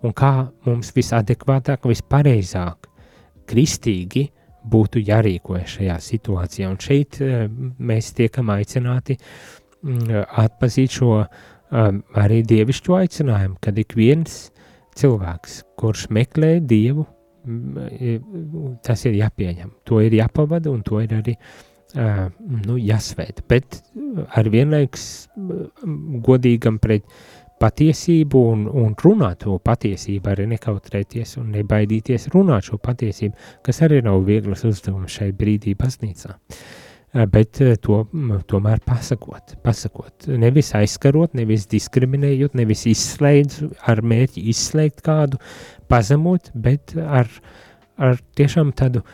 [0.06, 0.32] un kā
[0.66, 2.88] mums visadekvātāk, vispareizāk,
[3.46, 4.28] kristīgi
[4.66, 6.70] būtu jārīkojas šajā situācijā.
[6.70, 7.46] Un šeit eh,
[7.78, 14.48] mēs tiekam aicināti mm, atpazīt šo um, arī dievišķo aicinājumu, kad ik viens
[14.96, 17.06] cilvēks, kurš meklē dievu,
[17.46, 21.36] mm, tas ir jāpieņem, to ir jāpavada un to ir arī
[21.94, 22.26] uh,
[22.66, 23.44] nu, jāsvēt.
[23.48, 23.80] Bet
[24.26, 27.06] ar vienlaiks mm, godīgam pret
[27.60, 34.02] patiesību un, un runāt to patiesību, arī nekautrēties un nebaidīties runāt šo patiesību, kas arī
[34.04, 36.36] nav vieglas uzdevums šai brīdī baznīcā.
[37.16, 38.02] Eh, bet to
[38.50, 45.40] tomēr pasakot, pasakot, nevis aizskarot, nevis diskriminējot, nevis izslēdz ar mērķi izslēgt kādu,
[45.88, 47.30] pazemot, bet ar,
[47.96, 49.04] ar tiešām tādu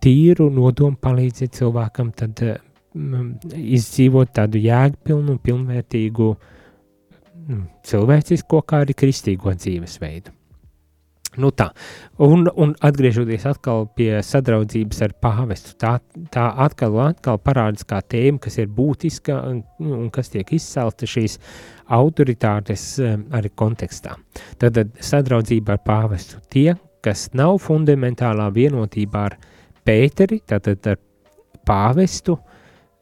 [0.00, 6.56] tīru nodomu palīdzēt cilvēkam tad um, izdzīvot tādu jēgpilnu, pilnvērtīgu uh,
[7.50, 10.36] Mm, cilvēcisko, kā arī kristīgo dzīvesveidu.
[11.40, 11.68] Nu tā,
[12.26, 15.92] un, un atgriežoties atkal pie sadraudzības ar pāvestu, tā,
[16.34, 21.06] tā atkal un atkal parādās kā tēma, kas ir būtiska un, un kas tiek izcelta
[21.10, 21.38] šīs
[21.96, 24.16] autoritātes um, arī kontekstā.
[24.58, 29.38] Tad sadraudzība ar pāvestu tie, kas nav fundamentālā vienotībā ar
[29.90, 30.98] Pēteri, tātad ar
[31.66, 32.36] pāvestu,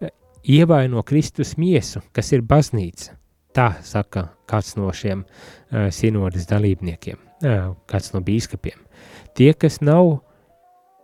[0.00, 0.08] eh,
[0.56, 3.12] ievaino Kristus miesu, kas ir baznīca.
[3.52, 8.78] Tā saka kāds no šiem uh, sinodas dalībniekiem, uh, kāds no bīskapiem.
[9.36, 10.20] Tie, kas nav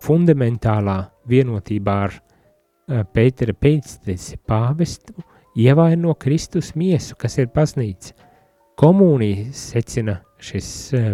[0.05, 5.16] fundamentālā vienotībā ar uh, Pētera pēcteci pāvestu,
[5.57, 8.14] ievaino Kristus miesu, kas ir baznīca.
[8.81, 11.11] Komunija secina šis uh,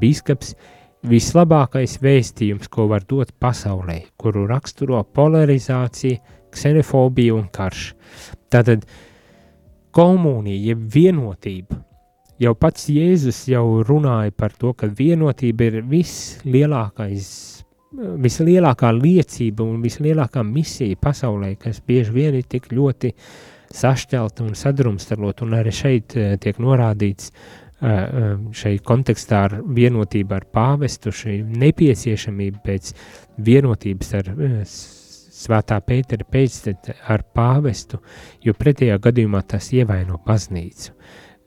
[0.00, 0.54] bīskaps,
[1.06, 6.18] vislabākais vēstījums, ko var dot pasaulē, kuru raksturo polarizācija,
[6.50, 7.92] ksenofobija un karš.
[8.48, 9.04] Tātad uh,
[9.98, 11.82] komunija, jeb vienotība.
[12.38, 17.30] Jau pats Jēzus jau runāja par to, ka vienotība ir vislielākais,
[18.22, 23.10] vislielākā liecība un vislielākā misija pasaulē, kas bieži vien ir tik ļoti
[23.74, 30.36] sašķelta un sadrumstalot, un arī šeit eh, tiek norādīts eh, eh, šeit kontekstā ar vienotību
[30.36, 32.92] ar pāvestu, šī nepieciešamība pēc
[33.44, 34.32] vienotības ar
[35.38, 38.00] svētā Pētera pēctete ar pāvestu,
[38.44, 40.94] jo pretējā gadījumā tas ievaino baznīcu.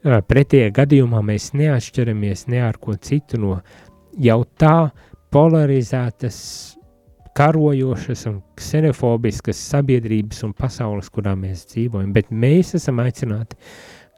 [0.02, 3.58] Pretējā gadījumā mēs neatšķiramies ne ar ko citu no
[4.18, 4.92] jau tā
[5.32, 6.38] polarizētas,
[7.38, 13.56] karojošas un ksenofobiskas sabiedrības un pasaules, kurā mēs dzīvojam, bet mēs esam aicināti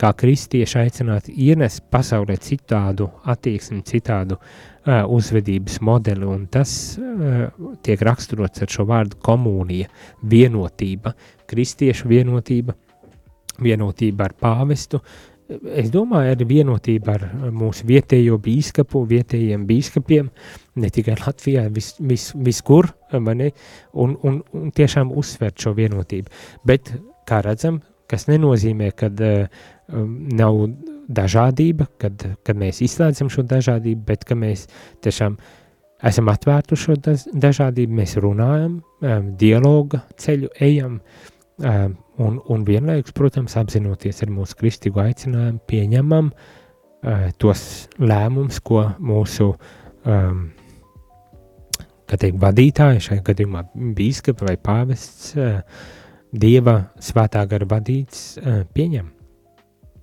[0.04, 7.46] kā kristieši aicināti ienest pasaulē citādu attieksmi, citādu uh, uzvedības modeli, un tas uh,
[7.86, 9.88] tiek raksturots ar šo vārdu komunija,
[10.28, 11.14] vienotība,
[11.50, 12.76] kristiešu vienotība,
[13.64, 15.00] vienotība ar pāvestu,
[15.76, 20.30] es domāju, arī vienotība ar mūsu vietējo bīskapu, vietējiem bīskapiem,
[20.82, 23.52] ne tikai Latvijā, vis, vis, viskur, ne,
[23.94, 26.32] un, un, un tiešām uzsvērt šo vienotību.
[26.68, 26.92] Bet,
[27.30, 30.62] kā redzam, kas nenozīmē, ka uh, nav
[31.12, 34.68] dažādība, kad, kad mēs izslēdzam šo dažādību, bet ka mēs
[35.04, 35.38] tiešām
[36.04, 41.00] esam atvērti uz šo dažādību, mēs runājam, um, dialoga ceļu ejam,
[41.60, 47.66] um, un, un vienlaikus, protams, apzinoties ar mūsu kristīgo aicinājumu, pieņemam uh, tos
[48.00, 50.46] lēmumus, ko mūsu um,
[52.14, 53.66] teikt, vadītāji, šajā gadījumā
[53.98, 55.60] bīskapa vai pāvests, uh,
[56.34, 59.13] dieva svētā gara vadīts, uh, pieņem.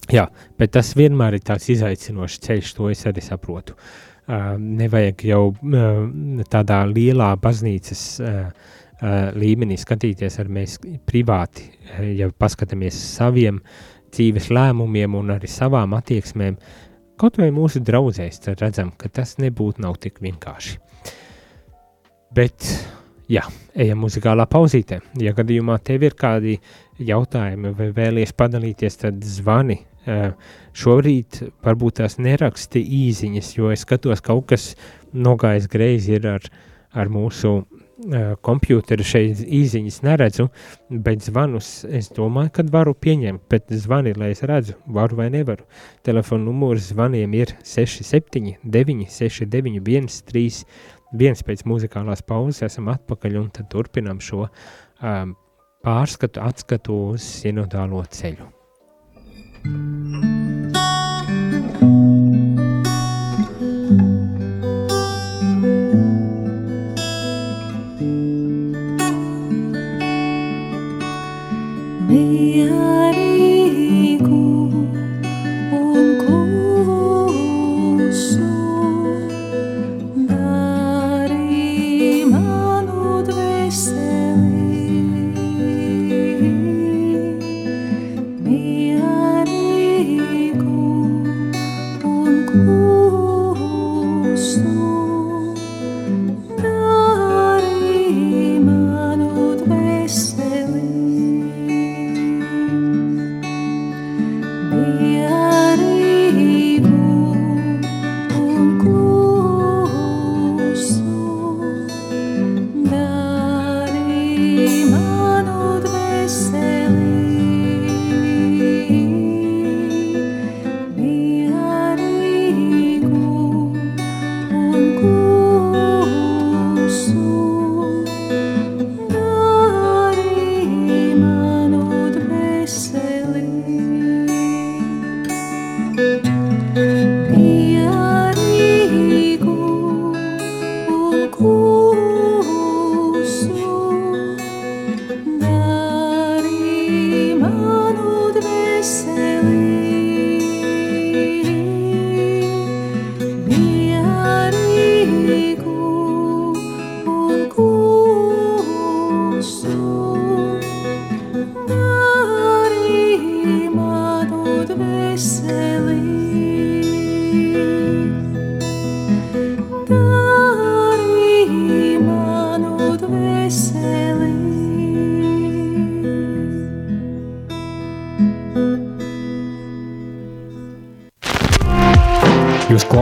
[0.08, 0.24] Jā,
[0.58, 3.76] bet tas vienmēr ir tāds izaicinošs ceļš, to es arī saprotu.
[4.30, 10.76] Uh, nevajag jau uh, tādā lielā baznīcas uh, uh, līmenī skatīties ar mēs
[11.08, 13.58] privāti, uh, ja paskatāmies saviem
[14.14, 16.56] dzīves lēmumiem un arī savām attieksmēm,
[17.20, 20.78] kaut vai mūsu draugzēs, tad redzam, ka tas nebūtu nav tik vienkārši.
[22.34, 22.70] Bet,
[23.30, 23.42] jā,
[23.74, 25.00] ejam muzikālā pauzītē.
[25.22, 26.56] Ja gadījumā tev ir kādi
[27.02, 34.32] jautājumi vai vēlies padalīties, tad zvani Šobrīd varbūt tās neraksti īsiņas, jo es skatos, ka
[34.32, 34.74] kaut kas
[35.12, 36.50] nogājis greizi ir ar,
[36.96, 37.60] ar mūsu
[38.40, 40.46] komputeru šeit īsiņas neredzu,
[40.88, 45.66] bet zvanus es domāju, ka varu pieņemt, bet zvani, lai es redzu, varu vai nevaru.
[46.06, 50.64] Telefona numurs zvaniem ir 67 969 131
[51.12, 55.34] viens pēc muzikālās pauzes esam atpakaļ un tad turpinam šo um,
[55.84, 58.59] pārskatu, atskatu uz sinodālo ceļu.
[59.62, 59.99] thank you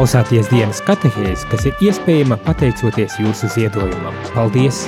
[0.08, 4.14] Klausāties dienas katehēs, kas ir iespējama pateicoties jūsu ziedojumam.
[4.32, 4.78] Paldies!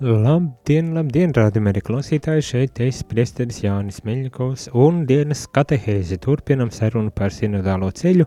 [0.00, 7.12] Labdien, labdien, rādījumi arī klausītāji, šeit es priesteris Jānis Meļņikovs un dienas katehēzi turpinam sarunu
[7.12, 8.24] par sinodālo ceļu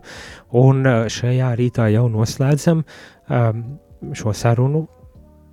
[0.62, 3.70] un šajā rītā jau noslēdzam um,
[4.14, 4.86] šo sarunu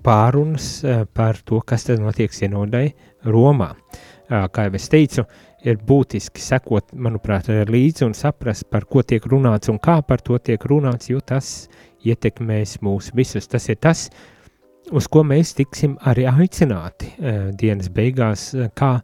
[0.05, 0.75] pārunas
[1.17, 2.91] par to, kas tad notiek sinodai
[3.25, 3.73] Romā.
[3.73, 5.25] Uh, kā jau es teicu,
[5.65, 10.37] ir būtiski sekot, manuprāt, līdzi un saprast, par ko tiek runāts un kā par to
[10.37, 11.67] tiek runāts, jo tas
[12.05, 13.47] ietekmēs mūs visus.
[13.49, 14.09] Tas ir tas,
[14.91, 17.13] uz ko mēs tiksim arī aicināti
[17.57, 18.99] dienas beigās, kā,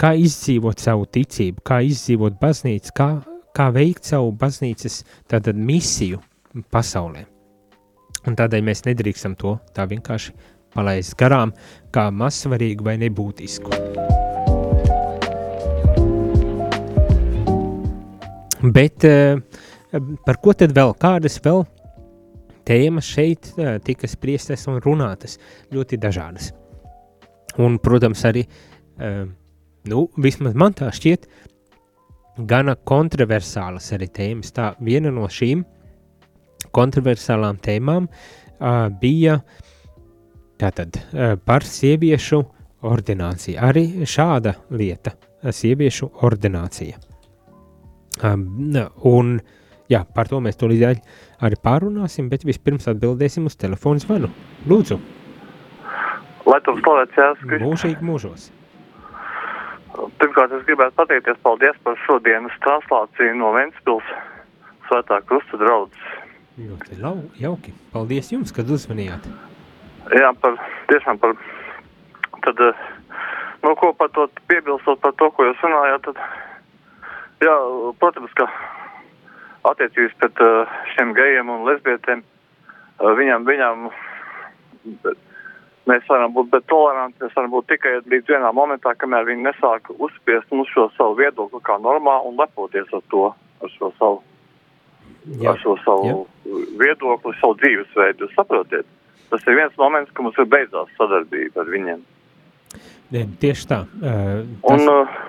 [0.00, 3.10] kā izdzīvot savu ticību, kā izdzīvot baznīcu, kā,
[3.56, 6.22] kā veikt savu baznīcas tātad misiju
[6.72, 7.26] pasaulē.
[8.28, 10.34] Un tādēļ mēs nedrīkstam to tā vienkārši
[10.74, 11.54] palaist garām,
[11.94, 14.19] kā mazsvarīgu vai nebūtisku.
[18.62, 19.38] Bet eh,
[20.26, 20.92] par ko tad vēl?
[21.00, 21.62] Kādas vēl
[22.68, 25.38] tēmas šeit eh, tika spriestas un runātas?
[25.72, 26.50] Ļoti dažādas.
[27.60, 28.44] Un, protams, arī,
[29.00, 29.24] eh,
[29.88, 31.26] nu, vismaz man tā šķiet,
[32.50, 34.52] gana kontroversālas arī tēmas.
[34.56, 35.64] Tā viena no šīm
[36.76, 38.06] kontroversālām tēmām
[39.00, 39.38] bija
[40.60, 41.00] tātad
[41.48, 42.42] par sieviešu
[42.86, 43.64] ordinācija.
[43.64, 45.16] Arī šāda lieta-
[45.60, 47.09] sieviešu ordinācija.
[48.26, 48.44] Um,
[49.08, 49.38] un,
[49.88, 51.00] jā, par to mēs tūlīt
[51.40, 54.30] arī pārunāsim, bet vispirms atbildēsim uz telefonu zvanu.
[54.68, 54.98] Lūdzu!
[56.50, 57.60] Lai tu slavēts Jēzus.
[57.62, 58.48] Mūžīgi mūžos.
[60.20, 64.06] Pirmkārt, es gribētu pateikties paldies par šodienas translāciju no Ventspils
[64.88, 66.10] svētā krusta draudzes.
[66.60, 66.98] Ļoti
[67.40, 67.74] jauki.
[67.94, 69.28] Paldies jums, kad uzmanījāt.
[70.16, 70.56] Jā, par,
[70.90, 71.36] tiešām par,
[72.44, 72.62] tad,
[73.62, 76.22] nu, ko par to piebilstot par to, ko jūs runājāt, tad,
[77.44, 77.56] jā,
[78.02, 78.48] protams, ka
[79.70, 80.44] attiecības pret
[80.94, 82.22] šiem gejiem un lesbietēm,
[83.20, 83.90] viņam, viņam,
[85.04, 85.18] bet,
[85.88, 90.52] mēs varam būt toleranti, mēs varam būt tikai līdz vienā momentā, kamēr viņi nesāk uzspiest
[90.52, 93.26] mums šo savu viedokli kā normā un lepoties ar to,
[93.60, 94.22] ar šo savu,
[95.40, 95.52] jā.
[95.52, 96.62] ar šo savu jā.
[96.80, 98.30] viedokli, savu dzīvesveidu.
[98.36, 98.88] Saprotiet?
[99.30, 102.00] Tas ir viens moments, ka mums ir beidzās sadarbība ar viņiem.
[103.10, 103.82] Ne, tieši tā.
[103.98, 104.74] Uh, tas...
[104.74, 105.20] un, uh,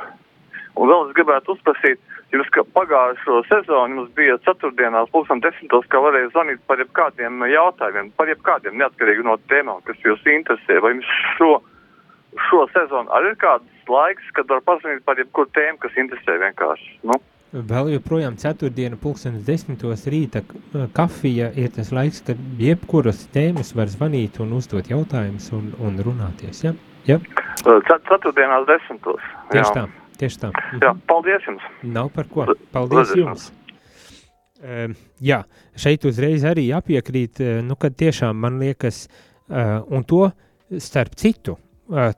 [0.82, 2.02] un vēl es gribētu uzprasīt,
[2.32, 8.32] Jūs pagājušo sezonu jums bija ceturtdienās, pulksten desmitos, ka varēja zvanīt par jebkādiem jautājumiem, par
[8.32, 10.80] jebkādiem neatkarīgi no tēmām, kas jūs interesē.
[10.80, 11.52] Vai jums šo,
[12.48, 16.96] šo sezonu arī ir kāds laiks, kad var pazvanīt par jebkuru tēmu, kas interesē vienkārši?
[17.12, 17.20] Nu?
[17.52, 20.40] Vēl joprojām ceturtdiena, pulkstenes desmitos rīta
[20.96, 26.64] kafija ir tas laiks, kad jebkuras tēmas var zvanīt un uzdot jautājumus un, un runāties,
[26.64, 26.78] ja?
[27.12, 27.20] ja?
[27.60, 29.34] Ceturtdienās desmitos.
[29.52, 29.82] Tieši jā.
[29.82, 30.01] tā.
[30.22, 30.52] Tieši tā.
[30.78, 31.66] Jā, paldies jums.
[31.82, 32.46] Nav par ko.
[32.46, 33.48] Paldies Paldies jums.
[34.62, 35.40] Uh, jā,
[35.74, 39.08] šeit uzreiz arī jāpiekrīt, uh, nu, kad tiešām man liekas,
[39.50, 40.28] uh, un to
[40.78, 41.58] starp citu,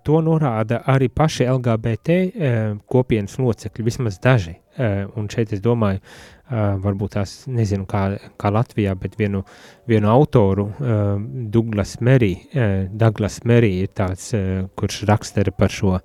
[0.05, 4.57] to norāda arī paši LGBT uh, kopienas locekļi, vismaz daži.
[4.73, 6.01] Uh, un šeit es domāju,
[6.53, 8.01] varbūt tās nezinu, kā,
[8.37, 9.39] kā Latvijā, bet vienu,
[9.89, 10.67] vienu autoru,
[11.49, 12.33] Douglas Merī,
[12.91, 14.27] Douglas Merī ir tāds,
[14.77, 15.95] kurš raksta par šo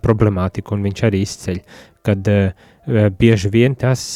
[0.00, 1.60] problemātiku, un viņš arī izceļ,
[2.06, 2.30] kad
[3.18, 4.06] bieži vien tas,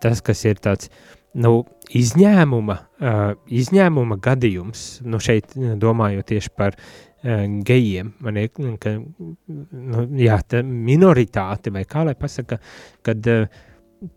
[0.00, 0.88] tas kas ir tāds,
[1.34, 1.64] nu,
[1.94, 6.78] izņēmuma, uh, izņēmuma gadījums, nu, šeit domājot tieši par
[7.24, 8.50] gejiem, man ir,
[8.80, 10.36] ka, nu, jā,
[10.68, 12.58] minoritāte, vai kā lai pasaka,
[13.06, 13.46] kad uh,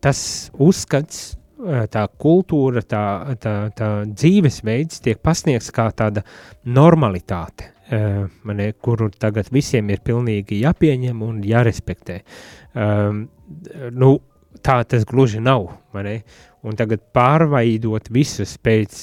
[0.03, 0.19] tas
[0.53, 1.37] uzskats,
[1.91, 3.03] tā kultūra, tā,
[3.41, 6.21] tā, tā dzīvesveids tiek pasniegts kā tāda
[6.69, 7.71] normalitāte,
[8.45, 12.19] mani, kuru tagad visiem ir pilnīgi jāpieņem un jārespektē.
[12.77, 13.25] Um,
[13.95, 14.17] nu,
[14.61, 15.71] tā tas gluži nav.
[16.67, 18.93] Un tagad pārveidot visus pēc,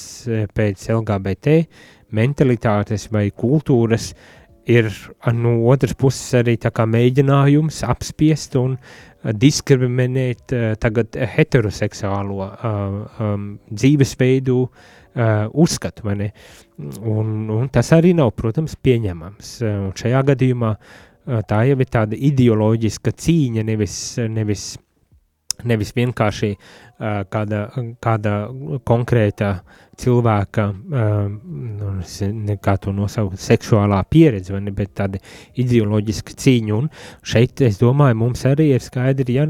[0.55, 1.55] pēc LGBT
[2.15, 4.13] mentalitātes vai kultūras,
[4.65, 4.89] ir
[5.33, 8.77] no otras puses arī mēģinājums apspiest un
[9.25, 16.05] diskriminēt tagad heteroseksuālo um, dzīvesveidu uh, uzskatu?
[16.05, 19.51] Un, un tas arī nav, protams, pieņemams.
[19.61, 20.75] Uh, šajā gadījumā
[21.49, 23.95] tā jau ir tāda ideoloģiska cīņa, nevis,
[24.29, 24.75] nevis,
[25.63, 27.61] nevis vienkārši uh, kāda,
[28.03, 28.33] kāda
[28.87, 29.51] konkrēta
[30.01, 35.21] cilvēka, uh, kā to nosaukt, seksuālā pieredze, ne, bet tāda
[35.61, 36.79] ideoloģiska cīņa.
[36.79, 36.89] Un
[37.23, 39.47] šeit, es domāju, mums arī ir skaidri jā,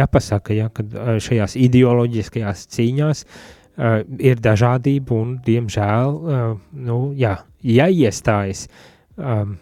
[0.00, 6.56] jāpasaka, ja, ka šajās ideoloģiskajās cīņās uh, ir dažādība un, diemžēl, uh,
[6.88, 8.66] nu, jā, jāiestājas.
[9.14, 9.60] Um,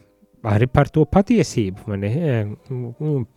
[0.48, 2.10] arī par to patiesību, ne,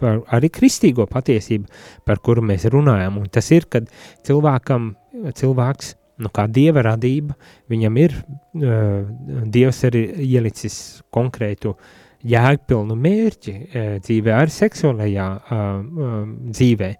[0.01, 1.70] par, arī kristīgo patiesību,
[2.06, 3.20] par kuru mēs runājam.
[3.22, 3.89] Un tas ir, kad
[4.26, 4.93] cilvēkam,
[5.38, 5.93] cilvēks
[6.24, 7.36] nu, kā dieva radība,
[7.72, 9.06] viņam ir, uh,
[9.51, 10.80] dievs arī ielicis
[11.14, 11.76] konkrētu
[12.26, 16.20] jēgpilnu mērķi uh, dzīvē, arī seksuālajā uh, uh,
[16.56, 16.91] dzīvē,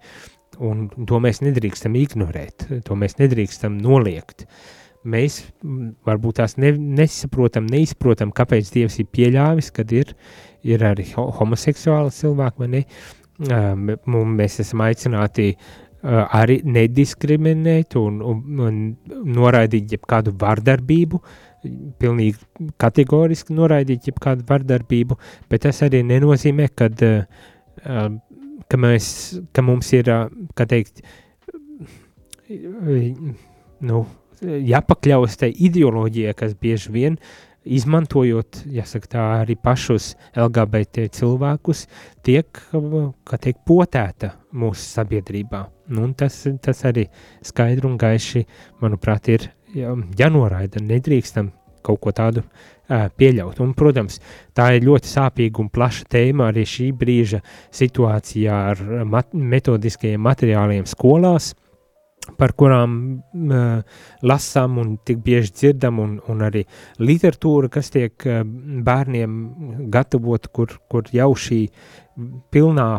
[0.66, 4.45] un to mēs nedrīkstam ignorēt, to mēs nedrīkstam noliegt.
[5.06, 5.39] Mēs
[6.08, 10.16] varbūt tās ne, nesaprotam, neizprotam, kāpēc Dievs ir pieļāvis, kad ir,
[10.66, 12.84] ir arī homoseksuāli cilvēki, vai ne?
[13.36, 15.51] Mēs esam aicināti
[16.06, 18.80] arī nediskriminēt un, un, un
[19.36, 21.22] noraidīt jebkādu vardarbību,
[22.01, 25.18] pilnīgi kategoriski noraidīt jebkādu vardarbību,
[25.49, 27.01] bet tas arī nenozīmē, kad,
[27.82, 29.08] ka, mēs,
[29.53, 30.12] ka mums ir,
[30.58, 31.01] kā teikt,
[33.82, 34.06] nu,
[34.43, 37.19] jāpakļaus tai ideoloģijai, kas bieži vien
[37.65, 41.86] izmantojot, jāsaka tā, arī pašus LGBT cilvēkus,
[42.25, 45.65] tiek, kā teikt, potēta mūsu sabiedrībā.
[45.95, 47.07] Nu, tas, tas arī
[47.45, 48.45] skaidri un gaiši,
[48.83, 50.81] manuprāt, ir jānoraida.
[50.81, 51.51] Nedrīkstam
[51.86, 53.59] kaut ko tādu uh, pieļaut.
[53.63, 54.19] Un, protams,
[54.57, 57.41] tā ir ļoti sāpīga un plaša tēma arī šī brīža
[57.75, 61.53] situācijā ar mat metodiskajiem materiāliem skolās.
[62.38, 66.65] Par kurām uh, lasām un tik bieži dzirdam, un, un arī
[67.03, 68.41] literatūra, kas tiek uh,
[68.86, 69.38] bērniem
[69.93, 71.61] gatavota, kur, kur jau šī
[72.53, 72.89] pilnā,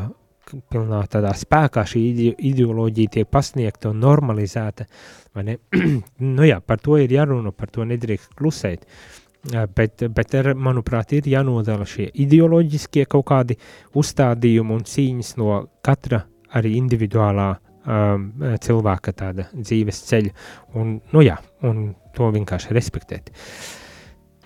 [0.72, 2.06] pilnā tādā spēkā šī
[2.52, 4.88] ideoloģija tiek pasniegta un normalizēta.
[6.36, 8.86] nu jā, par to ir jārunā, par to nedrīkst klusēt.
[8.86, 13.56] Uh, bet, bet ar, manuprāt, ir jānodala šie ideoloģiskie kaut kādi
[13.96, 16.24] uzstādījumi un cīņas no katra
[16.56, 17.52] arī individuālā
[17.86, 18.28] um,
[18.62, 20.34] cilvēka tāda dzīves ceļa,
[20.78, 23.32] un, nu jā, un to vienkārši respektēt.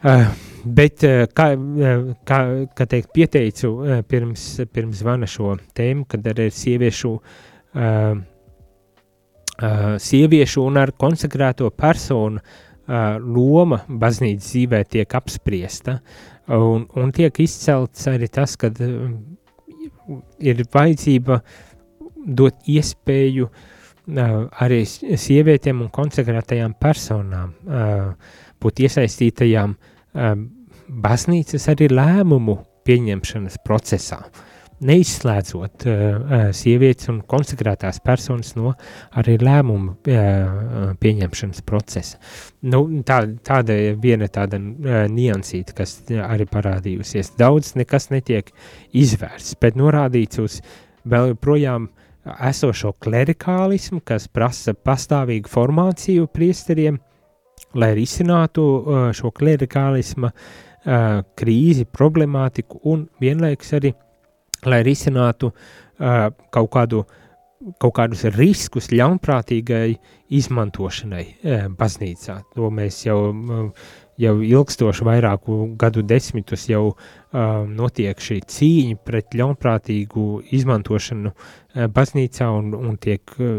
[0.00, 0.24] Uh,
[0.64, 2.40] bet, uh, kā, uh, kā,
[2.76, 8.14] kā teikt, pieteicu uh, pirms, pirms zvana šo tēmu, kad arī ir sieviešu, uh,
[9.60, 16.00] uh, sieviešu un ar konsekrēto personu uh, loma baznīcas dzīvē tiek apspriesta,
[16.50, 19.10] un, un tiek izcelts arī tas, ka uh,
[20.40, 21.58] ir vajadzība uh,
[22.26, 28.12] dot iespēju uh, arī sievietēm un konsekrētajām personām uh,
[28.60, 30.32] būt iesaistītajām uh,
[30.90, 32.58] baznīcas arī lēmumu
[32.88, 34.24] pieņemšanas procesā.
[34.80, 38.72] Neizslēdzot uh, sievietes un konsekrētās personas no
[39.20, 42.16] arī lēmumu uh, pieņemšanas procesa.
[42.64, 47.34] Nu, tā, tāda viena tāda uh, niansīta, kas arī parādījusies.
[47.36, 48.48] Daudz nekas netiek
[48.96, 50.60] izvērsts, bet norādīts uz
[51.04, 51.90] vēl joprojām
[52.24, 56.98] esošo klerikālismu, kas prasa pastāvīgu formāciju priesteriem,
[57.74, 63.94] lai risinātu uh, šo klerikālisma uh, krīzi, problemātiku un vienlaikus arī,
[64.66, 67.04] lai risinātu uh, kaut kādu
[67.76, 69.90] kaut kādus riskus ļaunprātīgai
[70.32, 71.24] izmantošanai
[71.76, 72.38] baznīcā.
[72.54, 73.18] To mēs jau
[74.20, 76.98] jau ilgstoši vairāku gadu desmitus jau uh,
[77.68, 83.56] notiek šī cīņa pret ļaunprātīgu izmantošanu uh, baznīcā un, un tiek uh,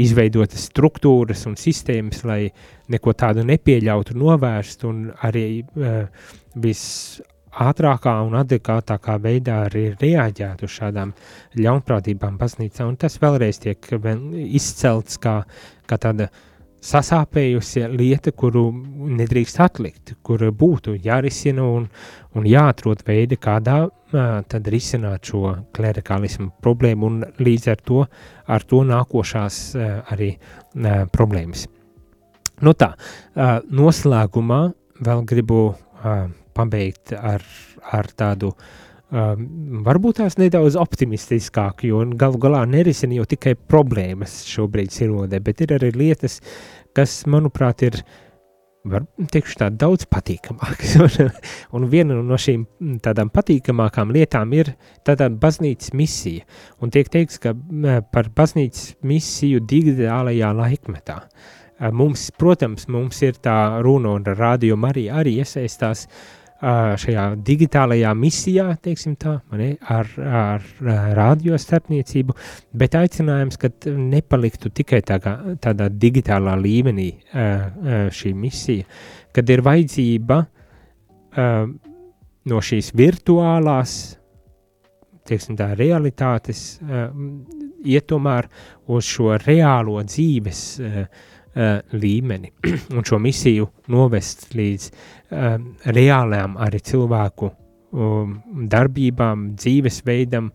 [0.00, 2.42] izveidotas struktūras un sistēmas, lai
[2.90, 11.12] neko tādu nepieļautu, novērstu un arī uh, visātrākā un adekvātākā veidā arī reaģētu uz šādām
[11.60, 12.88] ļaunprātībām baznīcā.
[12.88, 13.92] Un tas vēlreiz tiek
[14.48, 15.42] izcelts kā,
[15.86, 16.46] kā tāda uh,
[16.84, 18.70] sasāpējusi lieta, kuru
[19.20, 21.88] nedrīkst atlikt, kur būtu jārisina un,
[22.36, 28.04] un jāatrod veidi, kādā tad risināt šo klerikālismu problēmu un līdz ar to,
[28.50, 29.60] ar to nākošās
[30.10, 30.32] arī
[31.14, 31.68] problēmas.
[32.60, 32.92] Nu tā,
[33.70, 34.60] noslēgumā
[35.06, 35.62] vēl gribu
[36.56, 37.44] pabeigt ar,
[37.92, 38.64] ar tādu uh,
[39.10, 45.64] Um, varbūt tās nedaudz optimistiskāk, jo galu galā nerisina jau tikai problēmas šobrīd sinodē, bet
[45.64, 46.36] ir arī lietas,
[46.94, 47.98] kas, manuprāt, ir
[48.86, 50.94] var, teikšu tā, daudz patīkamākas.
[51.02, 51.34] un,
[51.74, 52.68] un viena no šīm
[53.02, 56.46] tādām patīkamākām lietām ir tāda baznīcas misija.
[56.78, 57.56] Un tiek teikts, ka
[58.14, 61.24] par baznīcas misiju digitālajā laikmetā.
[61.96, 68.66] Mums, protams, mums ir tā runa un radio arī, arī iesaistās uh, šajā digitālajā misijā,
[68.84, 70.66] teiksim tā, ne, ar, ar,
[71.16, 72.36] radio starpniecību,
[72.76, 77.10] bet aicinājums, ka nepaliktu tikai tā kā, tādā digitālā līmenī
[78.12, 78.84] šī misija,
[79.32, 80.40] kad ir vajadzība
[82.50, 83.98] no šīs virtuālās,
[85.30, 86.80] teiksim tā, realitātes
[87.84, 88.48] iet tomēr
[88.92, 91.04] uz šo reālo dzīves uh,
[91.54, 92.52] uh, līmeni
[92.96, 95.56] un šo misiju novest līdz uh,
[95.96, 97.50] reālām arī cilvēku
[97.92, 98.38] um,
[98.70, 100.50] darbībām, dzīvesveidam,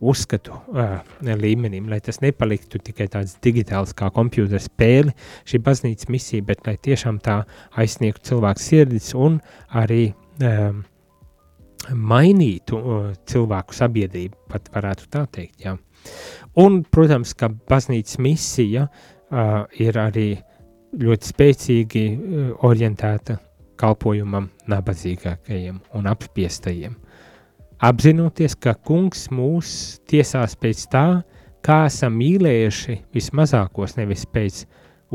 [0.00, 5.12] uzskatu uh, līmenim, lai tas nepaliktu tikai tāds digitāls kā kompjūtera spēle,
[5.48, 7.42] šī baznīcas misija, bet lai tiešām tā
[7.80, 9.38] aizsniegtu cilvēku sirdis un
[9.76, 10.80] arī um,
[11.90, 15.76] mainītu uh, cilvēku sabiedrību, pat varētu tā teikt, jā.
[16.56, 20.30] Un, protams, ka baznīcas misija uh, ir arī
[20.98, 23.38] ļoti spēcīgi uh, orientēta
[23.80, 26.96] kalpojumam nabadzīgākajiem un apspiestajiem.
[27.80, 31.06] Apzinoties, ka kungs mūs tiesās pēc tā,
[31.64, 34.64] kā esam mīlējuši vismazākos, nevis pēc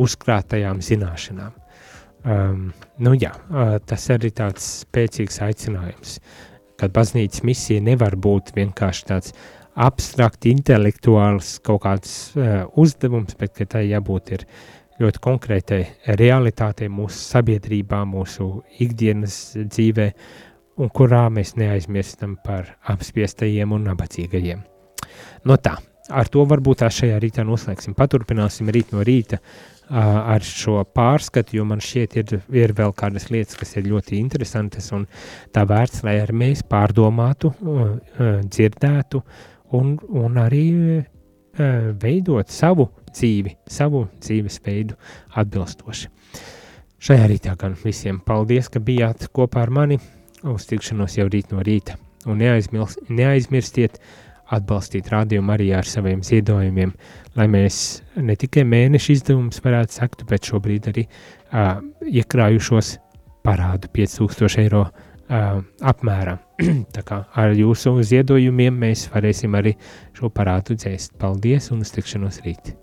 [0.01, 1.53] uzkrātajām zināšanām.
[2.25, 2.71] Um,
[3.05, 6.17] nu jā, uh, tas arī tāds spēcīgs aicinājums,
[6.79, 9.35] kad baznīcas misija nevar būt vienkārši tāds
[9.75, 14.45] abstrakt, intelektuāls kaut kāds uh, uzdevums, bet ka tai jābūt ir
[15.01, 15.81] ļoti konkrētai
[16.15, 18.47] realitātei mūsu sabiedrībā, mūsu
[18.83, 20.11] ikdienas dzīvē,
[20.79, 24.63] un kurā mēs neaizmirstam par apspiestajiem un nabadzīgajiem.
[25.47, 25.75] No tā,
[26.07, 27.95] ar to varbūt tā šajā rītā noslēgsim.
[27.97, 33.27] Paturpināsim rīt no rīta uh, ar šo pārskatu, jo man šķiet ir, ir vēl kādas
[33.27, 35.03] lietas, kas ir ļoti interesantas un
[35.51, 40.65] tā vērts, lai arī mēs pārdomātu, uh, uh, dzirdētu, uh, un, un arī
[40.99, 41.05] uh,
[42.01, 44.97] veidot savu dzīvi, savu dzīves veidu
[45.39, 46.11] atbilstoši.
[47.05, 49.99] Šajā rītā gan visiem paldies, ka bijāt kopā ar mani
[50.45, 51.97] uz tikšanos jau rīt no rīta.
[52.25, 53.99] Un neaizmirstiet
[54.55, 56.93] atbalstīt rādījumu arī ar saviem ziedojumiem,
[57.37, 57.81] lai mēs
[58.21, 62.95] ne tikai mēneša izdevumus varētu sekt, bet šobrīd arī uh, iekrājušos
[63.45, 66.37] parādu 5000 eiro uh, apmērā.
[67.41, 69.75] Ar jūsu ziedojumiem mēs varēsim arī
[70.15, 71.15] šo parādu dzēst.
[71.19, 72.75] Paldies un uz tikšanos rīt!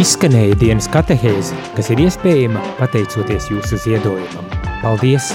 [0.00, 4.48] Izskanēja dienas katehēze, kas ir iespējama pateicoties jūsu ziedojumam.
[4.80, 5.34] Paldies!